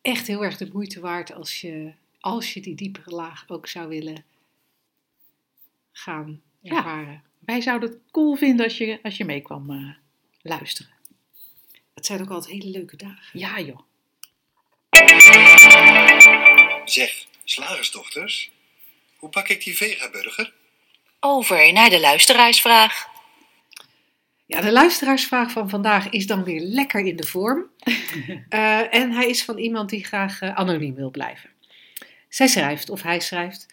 [0.01, 3.87] Echt heel erg de moeite waard als je, als je die diepere laag ook zou
[3.87, 4.23] willen
[5.91, 7.11] gaan ervaren.
[7.13, 9.95] Ja, wij zouden het cool vinden als je, als je mee kwam
[10.41, 10.91] luisteren.
[11.93, 13.39] Het zijn ook altijd hele leuke dagen.
[13.39, 13.79] Ja, joh.
[16.85, 18.51] Zeg, slagersdochters,
[19.17, 20.53] hoe pak ik die vegaburger?
[21.19, 23.07] Over naar de luisteraarsvraag.
[24.45, 27.69] Ja, de luisteraarsvraag van vandaag is dan weer lekker in de vorm.
[28.49, 31.49] uh, en hij is van iemand die graag uh, anoniem wil blijven.
[32.29, 33.67] Zij schrijft, of hij schrijft.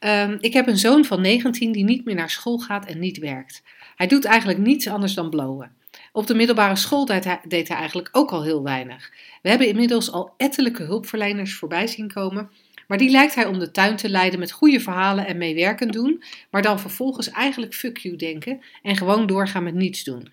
[0.00, 3.18] Um, ik heb een zoon van 19 die niet meer naar school gaat en niet
[3.18, 3.62] werkt.
[3.96, 5.76] Hij doet eigenlijk niets anders dan blowen.
[6.12, 9.12] Op de middelbare school deed hij, deed hij eigenlijk ook al heel weinig.
[9.42, 12.50] We hebben inmiddels al ettelijke hulpverleners voorbij zien komen,
[12.86, 16.22] maar die lijkt hij om de tuin te leiden met goede verhalen en meewerkend doen,
[16.50, 20.28] maar dan vervolgens eigenlijk fuck you denken en gewoon doorgaan met niets doen.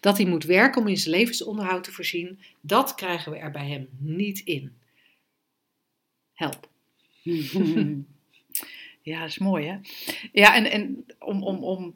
[0.00, 3.68] Dat hij moet werken om in zijn levensonderhoud te voorzien, dat krijgen we er bij
[3.68, 4.72] hem niet in.
[6.32, 6.68] Help.
[9.04, 9.78] Ja, dat is mooi hè.
[10.32, 11.94] Ja, en, en om, om, om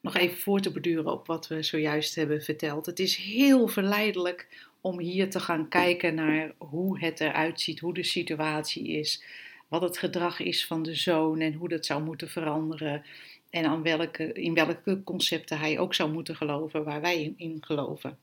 [0.00, 2.86] nog even voor te beduren op wat we zojuist hebben verteld.
[2.86, 7.94] Het is heel verleidelijk om hier te gaan kijken naar hoe het eruit ziet, hoe
[7.94, 9.24] de situatie is,
[9.68, 13.04] wat het gedrag is van de zoon en hoe dat zou moeten veranderen.
[13.50, 18.18] En aan welke, in welke concepten hij ook zou moeten geloven, waar wij in, geloven.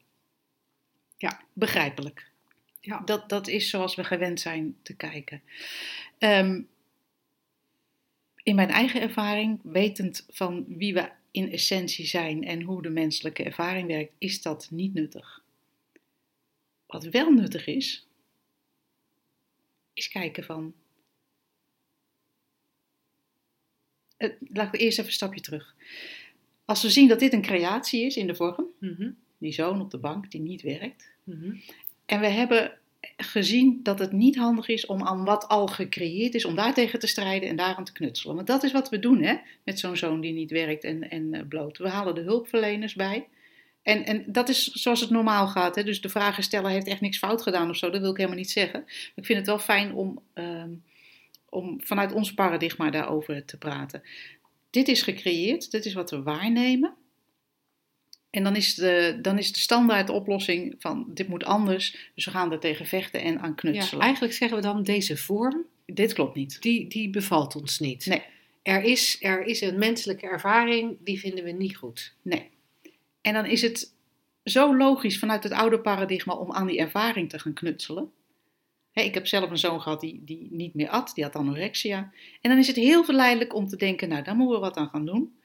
[1.18, 2.30] Ja, begrijpelijk.
[2.80, 3.02] Ja.
[3.06, 5.42] Dat, dat is zoals we gewend zijn te kijken.
[6.20, 6.68] Um,
[8.48, 13.44] in mijn eigen ervaring, wetend van wie we in essentie zijn en hoe de menselijke
[13.44, 15.44] ervaring werkt, is dat niet nuttig.
[16.86, 18.08] Wat wel nuttig is,
[19.94, 20.74] is kijken van.
[24.18, 25.76] Uh, laten we eerst even een stapje terug.
[26.66, 29.18] Als we zien dat dit een creatie is in de vorm, mm -hmm.
[29.38, 31.62] die zoon op de bank die niet werkt, mm -hmm.
[32.06, 32.78] en we hebben
[33.17, 37.08] gezien dat het niet handig is om aan wat al gecreëerd is, om daartegen te
[37.08, 38.36] strijden en daaraan te knutselen.
[38.36, 41.34] Want dat is wat we doen hè, met zo'n zoon die niet werkt en, en
[41.34, 41.78] uh, bloot.
[41.78, 43.28] We halen de hulpverleners bij.
[43.82, 45.76] En, en dat is zoals het normaal gaat.
[45.76, 45.84] Hè?
[45.84, 48.52] Dus de vragensteller heeft echt niks fout gedaan of zo, dat wil ik helemaal niet
[48.52, 48.84] zeggen.
[49.15, 50.84] Ik vind het wel fijn om, um,
[51.50, 54.04] om vanuit ons paradigma daarover te praten.
[54.70, 56.96] Dit is gecreëerd, dit is wat we waarnemen.
[58.30, 62.32] En dan is, de, dan is de standaard oplossing van dit moet anders, dus we
[62.32, 64.00] gaan er tegen vechten en aan knutselen.
[64.00, 66.62] Ja, eigenlijk zeggen we dan deze vorm, dit klopt niet.
[66.62, 68.06] Die, die bevalt ons niet.
[68.06, 68.22] Nee.
[68.63, 72.16] Er is, er is een menselijke ervaring, die vinden we niet goed.
[72.22, 72.50] Nee.
[73.22, 73.94] En dan is het
[74.44, 78.12] zo logisch vanuit het oude paradigma om aan die ervaring te gaan knutselen.
[78.94, 82.12] ik heb zelf een zoon gehad die, die niet meer at, die had anorexia.
[82.42, 84.90] En dan is het heel verleidelijk om te denken, nou, daar moeten we wat aan
[84.90, 85.37] gaan doen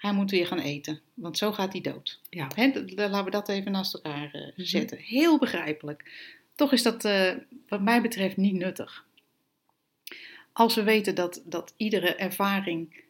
[0.00, 2.20] hij moet weer gaan eten, want zo gaat hij dood.
[2.30, 2.48] Ja.
[2.54, 4.98] He, laten we dat even naast elkaar uh, zetten.
[4.98, 6.10] Heel begrijpelijk.
[6.54, 7.32] Toch is dat, uh,
[7.68, 9.06] wat mij betreft, niet nuttig.
[10.52, 13.04] Als we weten dat, dat iedere ervaring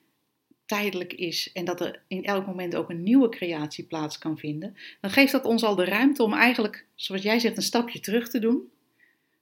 [0.67, 4.77] tijdelijk is en dat er in elk moment ook een nieuwe creatie plaats kan vinden,
[5.01, 8.29] dan geeft dat ons al de ruimte om eigenlijk, zoals jij zegt, een stapje terug
[8.29, 8.71] te doen.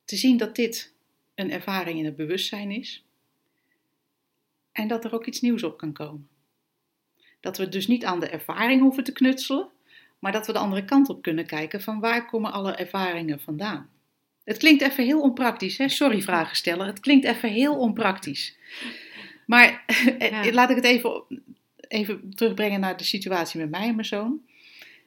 [0.04, 0.92] Te zien dat dit
[1.34, 3.04] een ervaring in het bewustzijn is.
[4.72, 6.28] En dat er ook iets nieuws op kan komen.
[7.40, 9.68] Dat we dus niet aan de ervaring hoeven te knutselen,
[10.18, 13.90] maar dat we de andere kant op kunnen kijken van waar komen alle ervaringen vandaan.
[14.44, 15.88] Het klinkt even heel onpraktisch, hè?
[15.88, 16.87] sorry vragen stellen.
[16.87, 18.56] Het klinkt even heel onpraktisch.
[19.46, 19.85] Maar
[20.19, 20.52] ja.
[20.52, 21.23] laat ik het even,
[21.88, 24.40] even terugbrengen naar de situatie met mij en mijn zoon.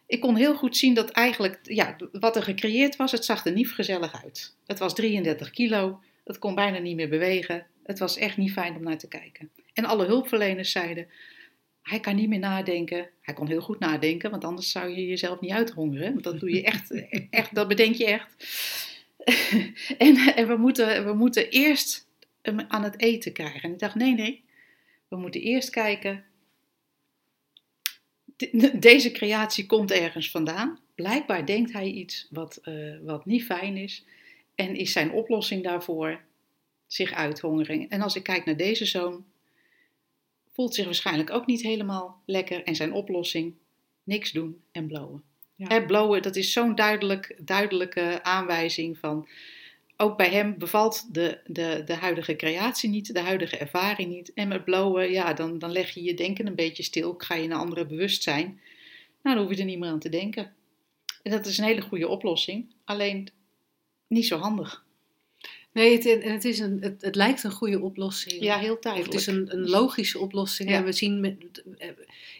[0.05, 3.51] Ik kon heel goed zien dat eigenlijk ja, wat er gecreëerd was, het zag er
[3.51, 4.55] niet gezellig uit.
[4.65, 7.65] Het was 33 kilo, het kon bijna niet meer bewegen.
[7.83, 9.49] Het was echt niet fijn om naar te kijken.
[9.73, 11.07] En alle hulpverleners zeiden:
[11.81, 13.09] hij kan niet meer nadenken.
[13.21, 16.11] Hij kon heel goed nadenken, want anders zou je jezelf niet uithongeren.
[16.11, 16.91] Want dat doe je echt,
[17.29, 18.35] echt dat bedenk je echt.
[19.97, 22.07] en, en we, moeten, we moeten eerst
[22.41, 23.61] hem aan het eten krijgen.
[23.61, 24.43] En ik dacht, nee, nee.
[25.07, 26.23] We moeten eerst kijken.
[28.79, 30.79] Deze creatie komt ergens vandaan.
[30.95, 34.05] blijkbaar denkt hij iets wat, eh, wat niet fijn is.
[34.55, 36.21] En is zijn oplossing daarvoor
[36.87, 37.89] zich uithongeren.
[37.89, 39.25] En als ik kijk naar deze zoon,
[40.51, 42.63] voelt zich waarschijnlijk ook niet helemaal lekker.
[42.63, 43.53] En zijn oplossing,
[44.03, 45.23] niks doen en blowen.
[45.55, 45.67] Ja.
[45.67, 49.27] Hè, blowen, dat is zo'n duidelijk, duidelijke aanwijzing van...
[49.97, 54.33] Ook bij hem bevalt de, de, de huidige creatie niet, de huidige ervaring niet.
[54.33, 57.13] En met blowen, ja, dan, dan leg je je denken een beetje stil.
[57.17, 58.61] Ga je naar andere bewustzijn.
[59.21, 60.53] Nou, dan hoef je er niet meer aan te denken.
[61.23, 62.73] En dat is een hele goede oplossing.
[62.85, 63.27] Alleen
[64.07, 64.85] niet zo handig.
[65.73, 68.41] Nee, het, het, is een, het, het lijkt een goede oplossing.
[68.43, 69.11] Ja, heel tijdelijk.
[69.11, 70.69] het is een, een logische oplossing.
[70.69, 70.75] Ja.
[70.75, 71.37] En we zien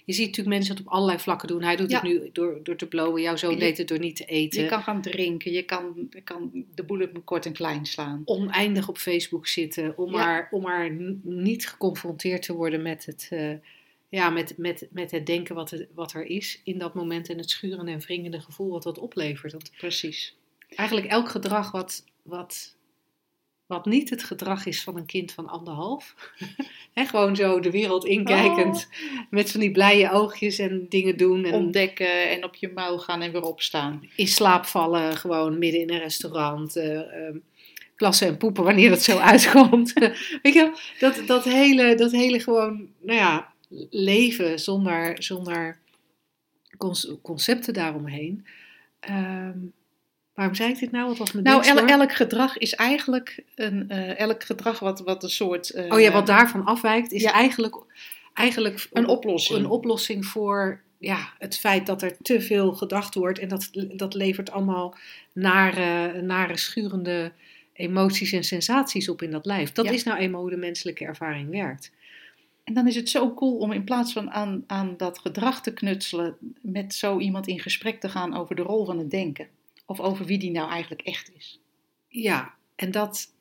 [0.06, 1.64] je ziet natuurlijk mensen het op allerlei vlakken doen.
[1.64, 2.00] Hij doet Ja.
[2.00, 3.22] het nu door, door te blowen.
[3.22, 4.62] Jouw zoon Je- deed het door niet te eten.
[4.64, 8.22] Je kan gaan drinken, je kan, je kan de boel op kort en klein slaan.
[8.26, 9.98] oneindig op Facebook zitten.
[9.98, 10.18] Om, Ja.
[10.18, 13.54] maar, om maar niet geconfronteerd te worden met het, eh,
[14.10, 17.30] ja, met, met, met het denken wat, het, wat er is in dat moment.
[17.30, 19.52] En het schurende en wringende gevoel wat dat oplevert.
[19.52, 20.36] Want Precies.
[20.70, 22.76] eigenlijk elk gedrag wat, wat,
[23.72, 26.16] wat niet het gedrag is van een kind van anderhalf.
[26.96, 28.90] Gewoon zo de wereld inkijkend.
[29.30, 31.46] Met van die blije oogjes en dingen doen.
[31.46, 34.10] En Ontdekken en op je muil gaan en weer opstaan.
[34.16, 36.76] in slaap vallen, gewoon midden in een restaurant.
[36.76, 37.38] ehm,
[37.96, 39.94] plassen en poepen wanneer dat zo uitkomt.
[40.44, 43.54] Weet je, wel, dat, dat, hele, dat hele gewoon, nou ja,
[43.90, 45.80] leven zonder, zonder
[47.22, 48.46] concepten daaromheen.
[49.00, 49.58] Ehm,
[50.42, 51.08] waarom zei ik dit nou?
[51.08, 55.24] Wat was mijn Nou, el- elk gedrag is eigenlijk een, eh, elk gedrag wat, wat
[55.24, 55.70] een soort.
[55.70, 57.32] eh, Oh ja, wat daarvan afwijkt is Ja.
[57.32, 57.76] eigenlijk,
[58.34, 59.60] eigenlijk Een oplossing.
[59.60, 63.40] een oplossing voor ja, het feit dat er te veel gedacht wordt.
[63.40, 64.96] En dat, dat levert allemaal
[65.34, 67.32] nare, nare schurende
[67.74, 69.72] emoties en sensaties op in dat lijf.
[69.72, 69.92] Dat Ja.
[69.92, 71.92] is nou eenmaal hoe de menselijke ervaring werkt.
[72.64, 75.74] En dan is het zo cool om in plaats van aan, aan dat gedrag te
[75.74, 79.48] knutselen, met zo iemand in gesprek te gaan over de rol van het denken.
[79.92, 81.60] Of over wie die nou eigenlijk echt is.
[82.08, 83.34] Ja, en dat,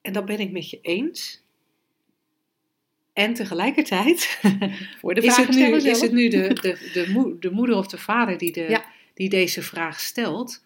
[0.00, 1.42] en dat ben ik met je eens.
[3.12, 4.38] En tegelijkertijd
[5.00, 7.86] Voor de is, het nu, is het nu de, de, de, moe- de moeder of
[7.86, 8.84] de vader die, de, Ja.
[9.14, 10.62] die deze vraag stelt.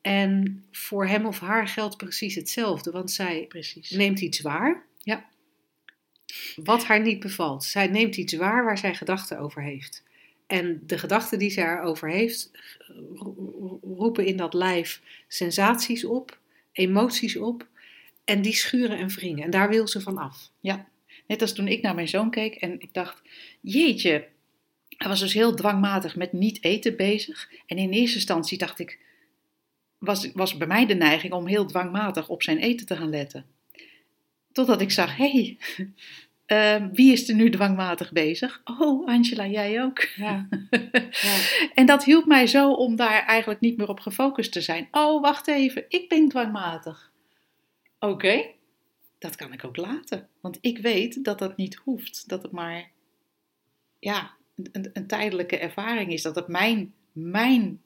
[0.00, 3.90] En voor hem of haar geldt precies hetzelfde, want zij Precies.
[3.90, 4.86] neemt iets waar.
[4.98, 5.24] Ja.
[6.56, 7.64] Wat haar niet bevalt.
[7.64, 10.04] Zij neemt iets waar waar zij gedachten over heeft.
[10.46, 12.50] En de gedachten die zij erover heeft,
[13.14, 16.38] ro- roepen in dat lijf sensaties op,
[16.72, 17.66] emoties op.
[18.24, 19.44] En die schuren en wringen.
[19.44, 20.50] En daar wil ze van af.
[21.26, 23.22] Net als toen ik naar mijn zoon keek en ik dacht,
[23.60, 24.28] jeetje,
[24.88, 27.50] hij was dus heel dwangmatig met niet eten bezig.
[27.66, 28.98] En in eerste instantie dacht ik,
[29.98, 33.46] was, was bij mij de neiging om heel dwangmatig op zijn eten te gaan letten.
[34.52, 35.58] Totdat ik zag, hé, hey,
[36.46, 38.60] eh, wie is er nu dwangmatig bezig?
[38.64, 40.00] Oh, Angela, jij ook.
[40.00, 40.48] Ja.
[41.10, 41.36] ja.
[41.74, 44.88] En dat hielp mij zo om daar eigenlijk niet meer op gefocust te zijn.
[44.90, 47.12] Oh, wacht even, ik ben dwangmatig.
[47.98, 48.44] Oké,
[49.18, 50.28] dat kan ik ook laten.
[50.40, 52.28] Want ik weet dat dat niet hoeft.
[52.28, 52.90] Dat het maar
[53.98, 54.36] ja,
[54.72, 56.22] een, een tijdelijke ervaring is.
[56.22, 57.80] Dat het mijn, mijn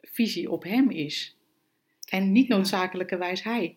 [0.00, 1.36] visie op hem is.
[2.08, 3.76] En niet noodzakelijkerwijs hij.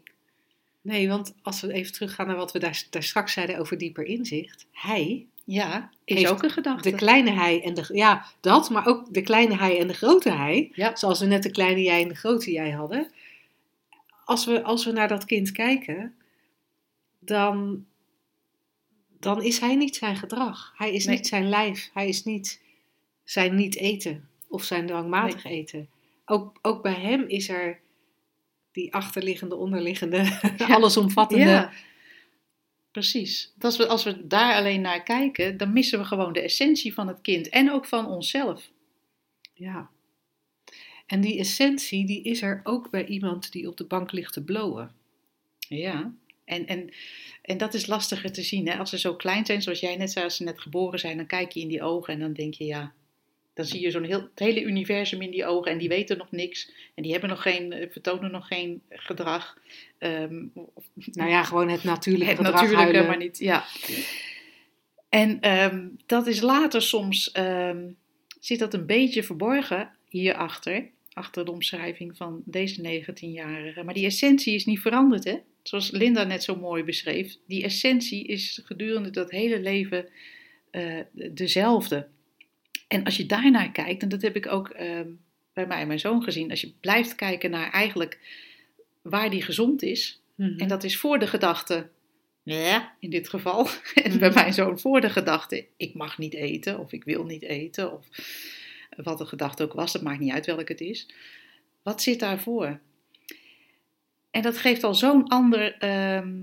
[0.83, 4.05] Nee, want als we even teruggaan naar wat we daar, daar straks zeiden over dieper
[4.05, 4.65] inzicht.
[4.71, 6.89] Hij, Ja, is ook een gedachte.
[6.89, 7.89] de kleine hij en de...
[7.93, 10.71] Ja, dat, maar ook de kleine hij en de grote hij.
[10.73, 10.95] Ja.
[10.95, 13.11] Zoals we net de kleine jij en de grote jij hadden.
[14.25, 16.15] Als we, als we naar dat kind kijken,
[17.19, 17.85] dan,
[19.19, 20.73] dan is hij niet zijn gedrag.
[20.77, 21.15] Hij is Nee.
[21.15, 21.89] niet zijn lijf.
[21.93, 22.61] Hij is niet
[23.23, 25.89] zijn niet eten of zijn dwangmatig eten.
[26.25, 27.79] Ook, ook bij hem is er
[28.73, 31.43] die achterliggende, onderliggende, allesomvattende...
[31.43, 31.71] Ja,
[32.91, 33.53] precies.
[33.59, 37.07] Als we, als we daar alleen naar kijken, dan missen we gewoon de essentie van
[37.07, 38.71] het kind en ook van onszelf.
[39.53, 39.89] Ja.
[41.05, 44.43] En die essentie, die is er ook bij iemand die op de bank ligt te
[44.43, 44.91] blowen.
[45.57, 46.13] Ja,
[46.45, 46.93] en, en,
[47.41, 48.67] en dat is lastiger te zien.
[48.67, 48.77] Hè?
[48.77, 51.25] Als ze zo klein zijn, zoals jij net zei, als ze net geboren zijn, dan
[51.25, 52.93] kijk je in die ogen en dan denk je, ja,
[53.53, 56.31] dan zie je zo'n heel, het hele universum in die ogen en die weten nog
[56.31, 56.71] niks.
[56.95, 59.57] En die hebben nog geen, eh, vertonen nog geen gedrag.
[60.53, 63.07] Of- Nou ja, gewoon het natuurlijke het gedrag natuurlijke, huilen.
[63.07, 63.63] maar niet, ja.
[65.09, 67.89] En ehm, dat is later soms, ehm,
[68.39, 73.83] zit dat een beetje verborgen hierachter, achter de omschrijving van deze 19-jarige.
[73.83, 75.37] Maar die essentie is niet veranderd, hè?
[75.63, 80.07] Zoals Linda net zo mooi beschreef, die essentie is gedurende dat hele leven
[80.71, 80.99] eh,
[81.31, 82.07] dezelfde.
[82.93, 85.07] En als je daarnaar kijkt, en dat heb ik ook ehm,
[85.53, 88.19] bij mij en mijn zoon gezien, als je blijft kijken naar eigenlijk
[89.01, 90.59] waar die gezond is, Mhm.
[90.59, 91.89] en dat is voor de gedachte,
[92.43, 93.67] ja, in dit geval.
[94.03, 97.41] En bij mijn zoon voor de gedachte, ik mag niet eten of ik wil niet
[97.41, 97.93] eten.
[97.93, 98.05] Of,
[98.95, 101.09] wat de gedachte ook was, dat maakt niet uit welke het is.
[101.83, 102.79] Wat zit daarvoor?
[104.31, 106.33] En dat geeft al zo'n ander, ehm,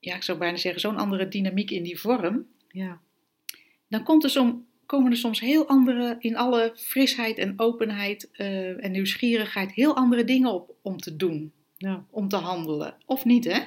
[0.00, 2.46] ja, ik zou bijna zeggen, zo'n andere dynamiek in die vorm.
[2.68, 3.00] Ja.
[3.88, 8.84] Dan komt er som, komen er soms heel andere, in alle frisheid en openheid eh,
[8.84, 12.04] en nieuwsgierigheid, heel andere dingen op om te doen, Ja.
[12.10, 12.94] om te handelen.
[13.06, 13.58] Of niet, hè?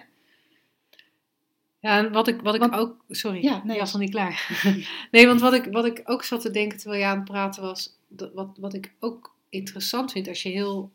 [1.79, 3.03] Ja, en wat ik, wat ik Want- ook.
[3.09, 3.79] Sorry, Ja, nee.
[3.79, 4.63] was nog niet klaar.
[5.11, 7.61] nee, want wat ik, wat ik ook zat te denken terwijl je aan het praten
[7.63, 7.97] was.
[8.07, 10.91] Dat, wat, wat ik ook interessant vind als je heel.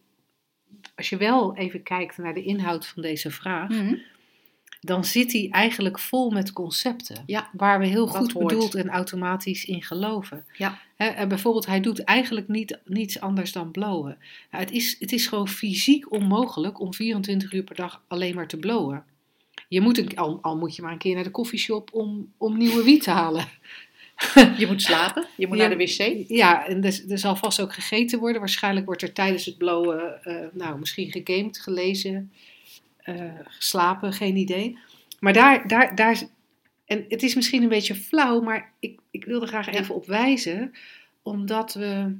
[0.97, 3.95] Als je wel even kijkt naar de inhoud van deze vraag, Mhm.
[4.81, 7.23] Dan zit die eigenlijk vol met concepten.
[7.27, 8.47] Ja, Waar we heel goed hoort.
[8.47, 10.45] bedoeld en automatisch in geloven.
[10.57, 10.79] Ja.
[11.29, 14.19] Bijvoorbeeld, hij doet eigenlijk niet, niets anders dan blowen.
[14.51, 18.49] Nou, het, is, het is gewoon fysiek onmogelijk om 24 uur per dag alleen maar
[18.49, 19.05] te blowen.
[19.69, 22.57] Je moet een, al, al moet je maar een keer naar de koffieshop om, om
[22.59, 23.45] nieuwe wiet te halen.
[24.59, 25.69] Je moet slapen, je moet Ja.
[25.69, 26.29] naar de wc.
[26.29, 28.41] Ja, en er, er zal vast ook gegeten worden.
[28.41, 32.33] Waarschijnlijk wordt er tijdens het blowen, eh, nou, misschien gegamed, gelezen,
[33.45, 34.79] geslapen, geen idee.
[35.21, 36.23] Maar daar, daar, daar,
[36.85, 40.07] en het is misschien een beetje flauw, maar ik, ik wil er graag even op
[40.07, 40.73] wijzen,
[41.23, 42.17] omdat we,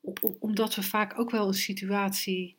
[0.00, 2.56] om- om- omdat we vaak ook wel een situatie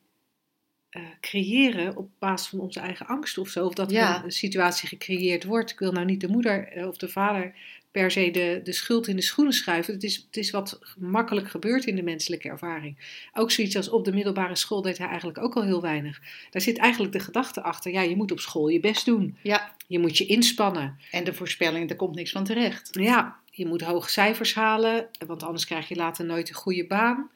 [0.90, 3.66] eh, creëren op basis van onze eigen angst of zo.
[3.66, 4.18] Of dat Ja.
[4.18, 5.72] een, een situatie gecreëerd wordt.
[5.72, 7.56] Ik wil nou niet de moeder eh, of de vader
[7.92, 9.94] per se de, de schuld in de schoenen schuiven.
[9.94, 12.98] Het is, het is wat makkelijk gebeurt in de menselijke ervaring.
[13.34, 16.22] Ook zoiets als op de middelbare school deed hij eigenlijk ook al heel weinig.
[16.50, 19.38] Daar zit eigenlijk de gedachte achter, ja, je moet op school je best doen.
[19.44, 20.98] Ja, Je moet je inspannen.
[21.12, 22.90] en de voorspelling, er komt niks van terecht.
[22.92, 27.30] Ja, je moet hoge cijfers halen, want anders krijg je later nooit een goede baan.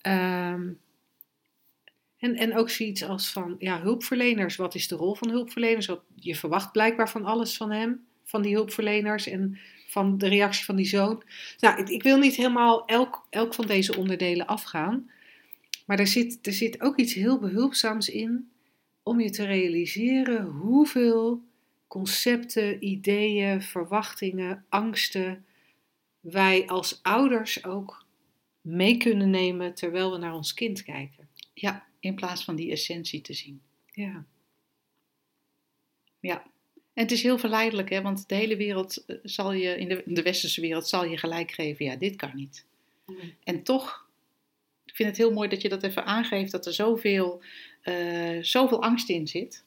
[0.00, 0.68] Ehm,
[2.18, 4.56] en, en ook zoiets als van, ja, hulpverleners.
[4.56, 5.86] Wat is de rol van hulpverleners?
[5.86, 9.58] Wat, je verwacht blijkbaar van alles van hem, van die hulpverleners en
[9.92, 11.22] van de reactie van die zoon.
[11.58, 15.10] Nou, ik, ik wil niet helemaal elk, elk van deze onderdelen afgaan.
[15.86, 18.50] Maar er zit, er zit ook iets heel behulpzaams in
[19.02, 21.42] om je te realiseren hoeveel
[21.86, 25.44] concepten, ideeën, verwachtingen, angsten
[26.20, 28.06] wij als ouders ook
[28.60, 31.28] mee kunnen nemen terwijl we naar ons kind kijken.
[31.54, 33.62] Ja, in plaats van die essentie te zien.
[33.86, 34.24] Ja,
[36.20, 36.50] Ja.
[36.94, 38.02] En het is heel verleidelijk, hè?
[38.02, 41.50] want de hele wereld eh, zal je, in de, de westerse wereld, zal je gelijk
[41.50, 41.84] geven.
[41.84, 42.66] Ja, dit kan niet.
[43.44, 44.08] En toch,
[44.84, 47.42] ik vind het heel mooi dat je dat even aangeeft, dat er zoveel,
[47.82, 49.64] eh, zoveel angst in zit.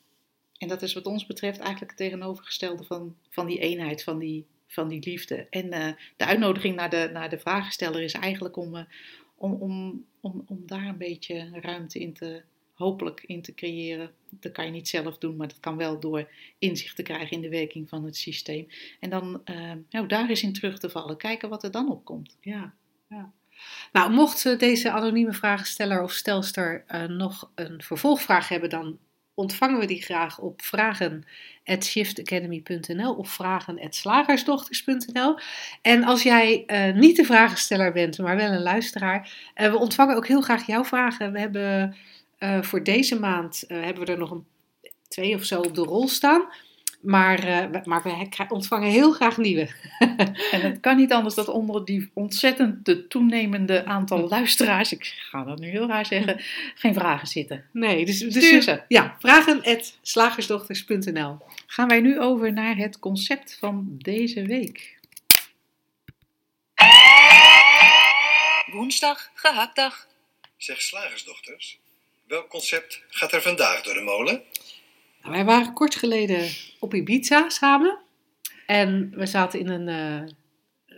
[0.58, 4.46] En dat is wat ons betreft eigenlijk het tegenovergestelde van, van die eenheid, van die,
[4.68, 5.48] van die liefde.
[5.50, 8.88] En eh, de uitnodiging naar de, naar de vragensteller is eigenlijk om,
[9.36, 12.44] om, om, om, om daar een beetje ruimte in te,
[12.76, 14.12] hopelijk in te creëren.
[14.30, 17.42] Dat kan je niet zelf doen, maar dat kan wel door inzicht te krijgen in
[17.42, 18.68] de werking van het systeem.
[19.00, 19.42] En dan
[19.90, 22.38] nou, daar eens in terug te vallen, kijken wat er dan opkomt.
[22.42, 22.74] ja,
[23.10, 23.34] ja.
[23.92, 28.98] Nou, mocht eh, deze anonieme vragensteller of stelster eh, nog een vervolgvraag hebben, dan
[29.34, 35.40] ontvangen we die graag op vragen.shiftacademy.nl of vragen.slagersdochters.nl.
[35.82, 36.66] En als jij
[36.96, 40.84] niet de vragensteller bent, maar wel een luisteraar, eh, we ontvangen ook heel graag jouw
[40.84, 41.32] vragen.
[41.32, 41.96] We hebben
[42.38, 44.46] eh, voor deze maand eh, hebben we er nog een,
[45.08, 46.48] twee of zo op de rol staan.
[47.02, 49.70] Maar, eh, we- maar we ontvangen heel graag nieuwe.
[50.52, 55.44] En het kan niet anders dat onder die ontzettend de toenemende aantal luisteraars, ik ga
[55.44, 56.42] dat nu heel raar zeggen,
[56.82, 57.66] geen vragen zitten.
[57.72, 58.82] Nee, dus, dus Stuur ze.
[58.88, 61.38] Ja, vragen.slagersdochters.nl.
[61.68, 64.94] Gaan wij nu over naar het concept van deze week.
[68.72, 70.08] Woensdag, gehaktdag.
[70.58, 71.80] Zeg slagersdochters,
[72.28, 74.42] welk concept gaat er vandaag door de molen?
[75.22, 76.50] Nou, wij waren kort geleden
[76.80, 77.98] op Ibiza samen.
[78.66, 80.30] En we zaten in een eh,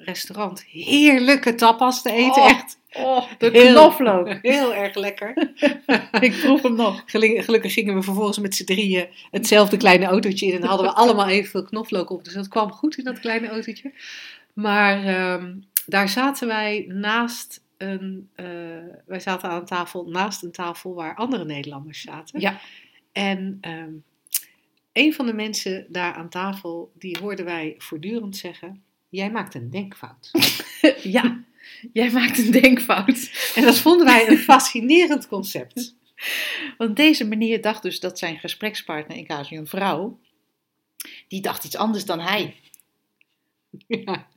[0.05, 2.41] restaurant heerlijke tapas te eten.
[2.41, 4.28] Oh, echt Oh, de heel- knoflook.
[4.41, 5.53] Heel erg lekker.
[6.19, 7.03] Ik proef hem nog.
[7.05, 10.53] Gelu- Gelukkig gingen we vervolgens met z'n drieën hetzelfde kleine autootje in.
[10.53, 12.23] En dan hadden we allemaal evenveel knoflook op.
[12.23, 13.93] Dus dat kwam goed in dat kleine autootje.
[14.53, 15.53] Maar ehm,
[15.86, 18.30] daar zaten wij naast een...
[18.36, 18.45] eh,
[19.05, 22.39] wij zaten aan een tafel naast een tafel waar andere Nederlanders zaten.
[22.39, 22.59] Ja,
[23.11, 23.91] En ehm,
[24.93, 28.82] een van de mensen daar aan tafel, die hoorden wij voortdurend zeggen...
[29.09, 30.32] Jij maakt een denkfout.
[31.17, 31.43] ja.
[31.93, 33.51] Jij maakt een denkfout.
[33.55, 35.95] En dat vonden wij een fascinerend concept.
[36.78, 40.19] Want deze meneer dacht dus dat zijn gesprekspartner, in casu een vrouw,
[41.28, 42.55] die dacht iets anders dan hij.
[43.88, 44.28] Ja.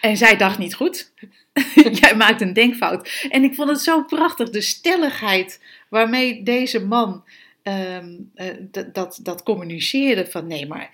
[0.00, 1.12] En zij dacht niet goed.
[2.00, 3.26] Jij maakt een denkfout.
[3.30, 7.24] En ik vond het zo prachtig, de stelligheid waarmee deze man
[7.62, 8.46] ehm, eh,
[8.92, 10.26] dat, dat communiceerde.
[10.26, 10.90] Van nee, maar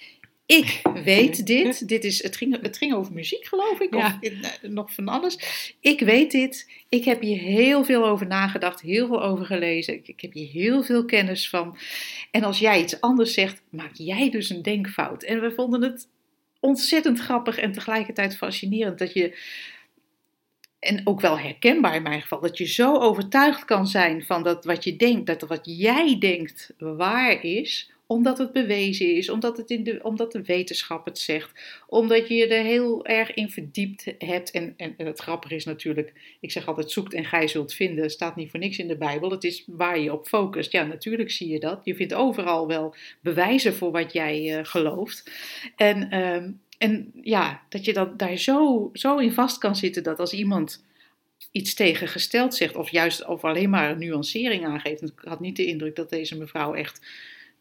[0.47, 1.89] Ik weet dit.
[1.89, 3.95] dit is, het, ging, het ging over muziek, geloof ik.
[3.95, 4.19] Ja.
[4.21, 5.39] Of eh, nog van alles.
[5.81, 6.71] Ik weet dit.
[6.89, 8.81] Ik heb hier heel veel over nagedacht.
[8.81, 9.95] Heel veel over gelezen.
[9.95, 11.77] Ik, ik heb hier heel veel kennis van.
[12.31, 15.23] En als jij iets anders zegt, maak jij dus een denkfout.
[15.23, 16.09] En we vonden het
[16.63, 19.39] ontzettend grappig en tegelijkertijd fascinerend dat je.
[20.79, 24.65] En ook wel herkenbaar in mijn geval, dat je zo overtuigd kan zijn van dat
[24.65, 29.71] wat je denkt, dat wat jij denkt waar is, omdat het bewezen is, omdat, het
[29.71, 34.15] in de, omdat de wetenschap het zegt, omdat je je er heel erg in verdiept
[34.19, 34.51] hebt.
[34.51, 38.37] En, en, het grappige is natuurlijk, ik zeg altijd zoekt en gij zult vinden, staat
[38.37, 39.31] niet voor niks in de Bijbel.
[39.31, 40.73] Het is waar je op focust.
[40.73, 41.81] Ja, natuurlijk zie je dat.
[41.85, 45.31] Je vindt overal wel bewijzen voor wat jij eh, gelooft.
[45.77, 50.19] En, ehm, en ja, dat je dan daar zo, zo in vast kan zitten dat
[50.19, 50.85] als iemand
[51.51, 55.03] iets tegengesteld zegt, of juist of alleen maar een nuancering aangeeft.
[55.03, 57.01] Ik had niet de indruk dat deze mevrouw echt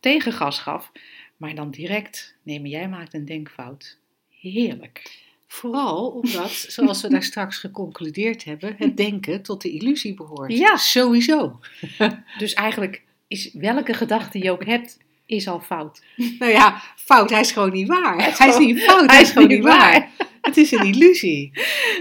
[0.02, 0.92] tegengas gaf,
[1.38, 3.98] maar dan direct, nee, maar jij maakt een denkfout.
[4.30, 5.20] Heerlijk.
[5.48, 10.58] Vooral omdat, zoals we daar straks geconcludeerd hebben, het denken tot de illusie behoort.
[10.58, 10.76] Ja.
[10.76, 11.60] Sowieso.
[12.38, 16.04] Dus eigenlijk is welke gedachte je ook hebt, is al fout.
[16.40, 18.38] Nou ja, fout, hij is gewoon niet waar.
[18.38, 20.10] Hij is niet fout, hij is gewoon niet waar.
[20.42, 21.52] Het is een illusie.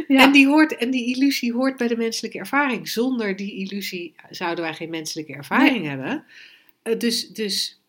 [0.09, 0.23] Ja.
[0.23, 2.89] En, die hoort, en die illusie hoort bij de menselijke ervaring.
[2.89, 6.25] Zonder die illusie zouden wij geen menselijke ervaring hebben.
[6.83, 7.80] Eh, Dus, dus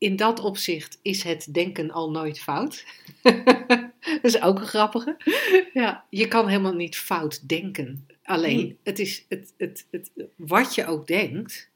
[0.00, 2.84] in dat opzicht is het denken al nooit fout.
[3.22, 5.16] dat is ook een grappige.
[5.72, 6.04] ja.
[6.10, 8.06] Je kan helemaal niet fout denken.
[8.22, 11.70] Alleen, het is het, het, het, wat je ook denkt,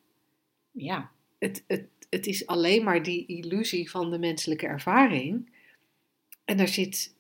[0.70, 1.11] ja.
[1.39, 5.51] het, het, het is alleen maar die illusie van de menselijke ervaring.
[6.45, 7.14] En daar zit,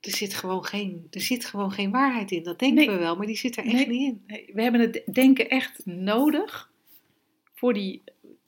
[0.00, 2.42] er zit, gewoon, geen, er zit gewoon geen waarheid in.
[2.42, 2.94] Dat denken Nee.
[2.94, 3.86] we wel, maar die zit er echt Nee.
[3.88, 4.54] niet in.
[4.54, 6.70] We hebben het denken echt nodig
[7.54, 8.02] voor die,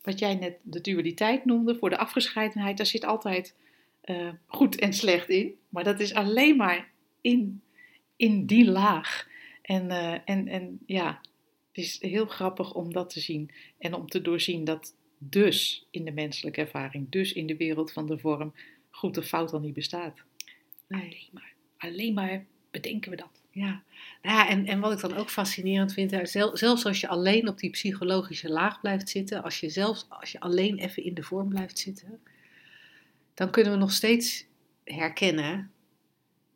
[0.06, 2.76] wat jij net de dualiteit noemde, voor de afgescheidenheid.
[2.76, 3.54] Daar zit altijd
[4.00, 5.54] eh, goed en slecht in.
[5.68, 6.90] Maar dat is alleen maar
[7.20, 7.62] in,
[8.16, 9.28] in die laag.
[9.62, 11.20] En, eh, en, en ja,
[11.72, 13.50] het is heel grappig om dat te zien.
[13.78, 18.06] En om te doorzien dat dus in de menselijke ervaring, dus in de wereld van
[18.06, 18.54] de vorm,
[18.90, 20.24] goed of fout al niet bestaat.
[20.88, 23.42] Alleen maar, alleen maar bedenken we dat.
[23.56, 23.82] Ja,
[24.22, 27.58] nou ja en, en wat ik dan ook fascinerend vind, zelfs als je alleen op
[27.58, 31.48] die psychologische laag blijft zitten, als je zelfs als je alleen even in de vorm
[31.48, 32.20] blijft zitten,
[33.34, 34.46] dan kunnen we nog steeds
[34.84, 35.70] herkennen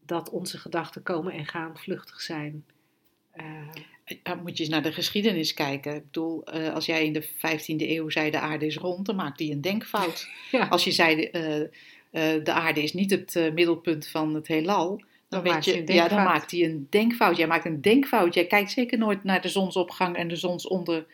[0.07, 2.65] dat onze gedachten komen en gaan, vluchtig zijn.
[3.31, 3.69] Eh,
[4.23, 5.95] Dan moet je eens naar de geschiedenis kijken.
[5.95, 9.17] Ik bedoel, eh, als jij in de 15e eeuw zei de aarde is rond, dan
[9.17, 10.29] maakte hij een denkfout.
[10.51, 14.47] ja, Als je zei eh, eh, de aarde is niet het eh, middelpunt van het
[14.47, 17.37] heelal, dan, maakt je, hij een ja, dan maakt hij een denkfout.
[17.37, 18.35] Jij maakt een denkfout.
[18.35, 21.07] Jij kijkt zeker nooit naar de zonsopgang en de zonsonder,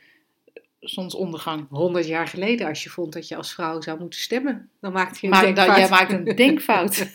[0.81, 1.67] zonsondergang.
[1.71, 5.19] 100 jaar geleden, als je vond dat je als vrouw zou moeten stemmen, dan maakte
[5.21, 5.79] je een Maar dan, denkfout.
[5.79, 7.07] jij maakt een denkfout.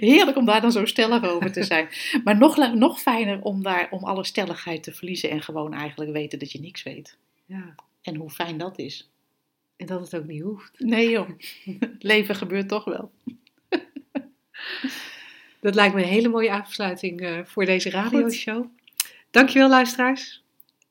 [0.00, 1.88] Heerlijk om daar dan zo stellig over te zijn.
[2.24, 6.38] Maar nog, nog fijner om, daar, om alle stelligheid te verliezen en gewoon eigenlijk weten
[6.38, 7.16] dat je niks weet.
[7.46, 9.10] Ja, En hoe fijn dat is.
[9.76, 10.70] en dat het ook niet hoeft.
[10.78, 11.28] Nee joh,
[11.98, 13.10] leven gebeurt toch wel.
[15.60, 18.64] Dat lijkt me een hele mooie afsluiting eh, voor deze radioshow.
[19.30, 20.42] Dankjewel luisteraars.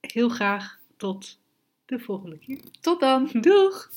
[0.02, 1.40] Heel graag tot
[1.86, 2.60] de volgende keer.
[2.82, 3.30] Tot dan.
[3.42, 3.90] Doeg!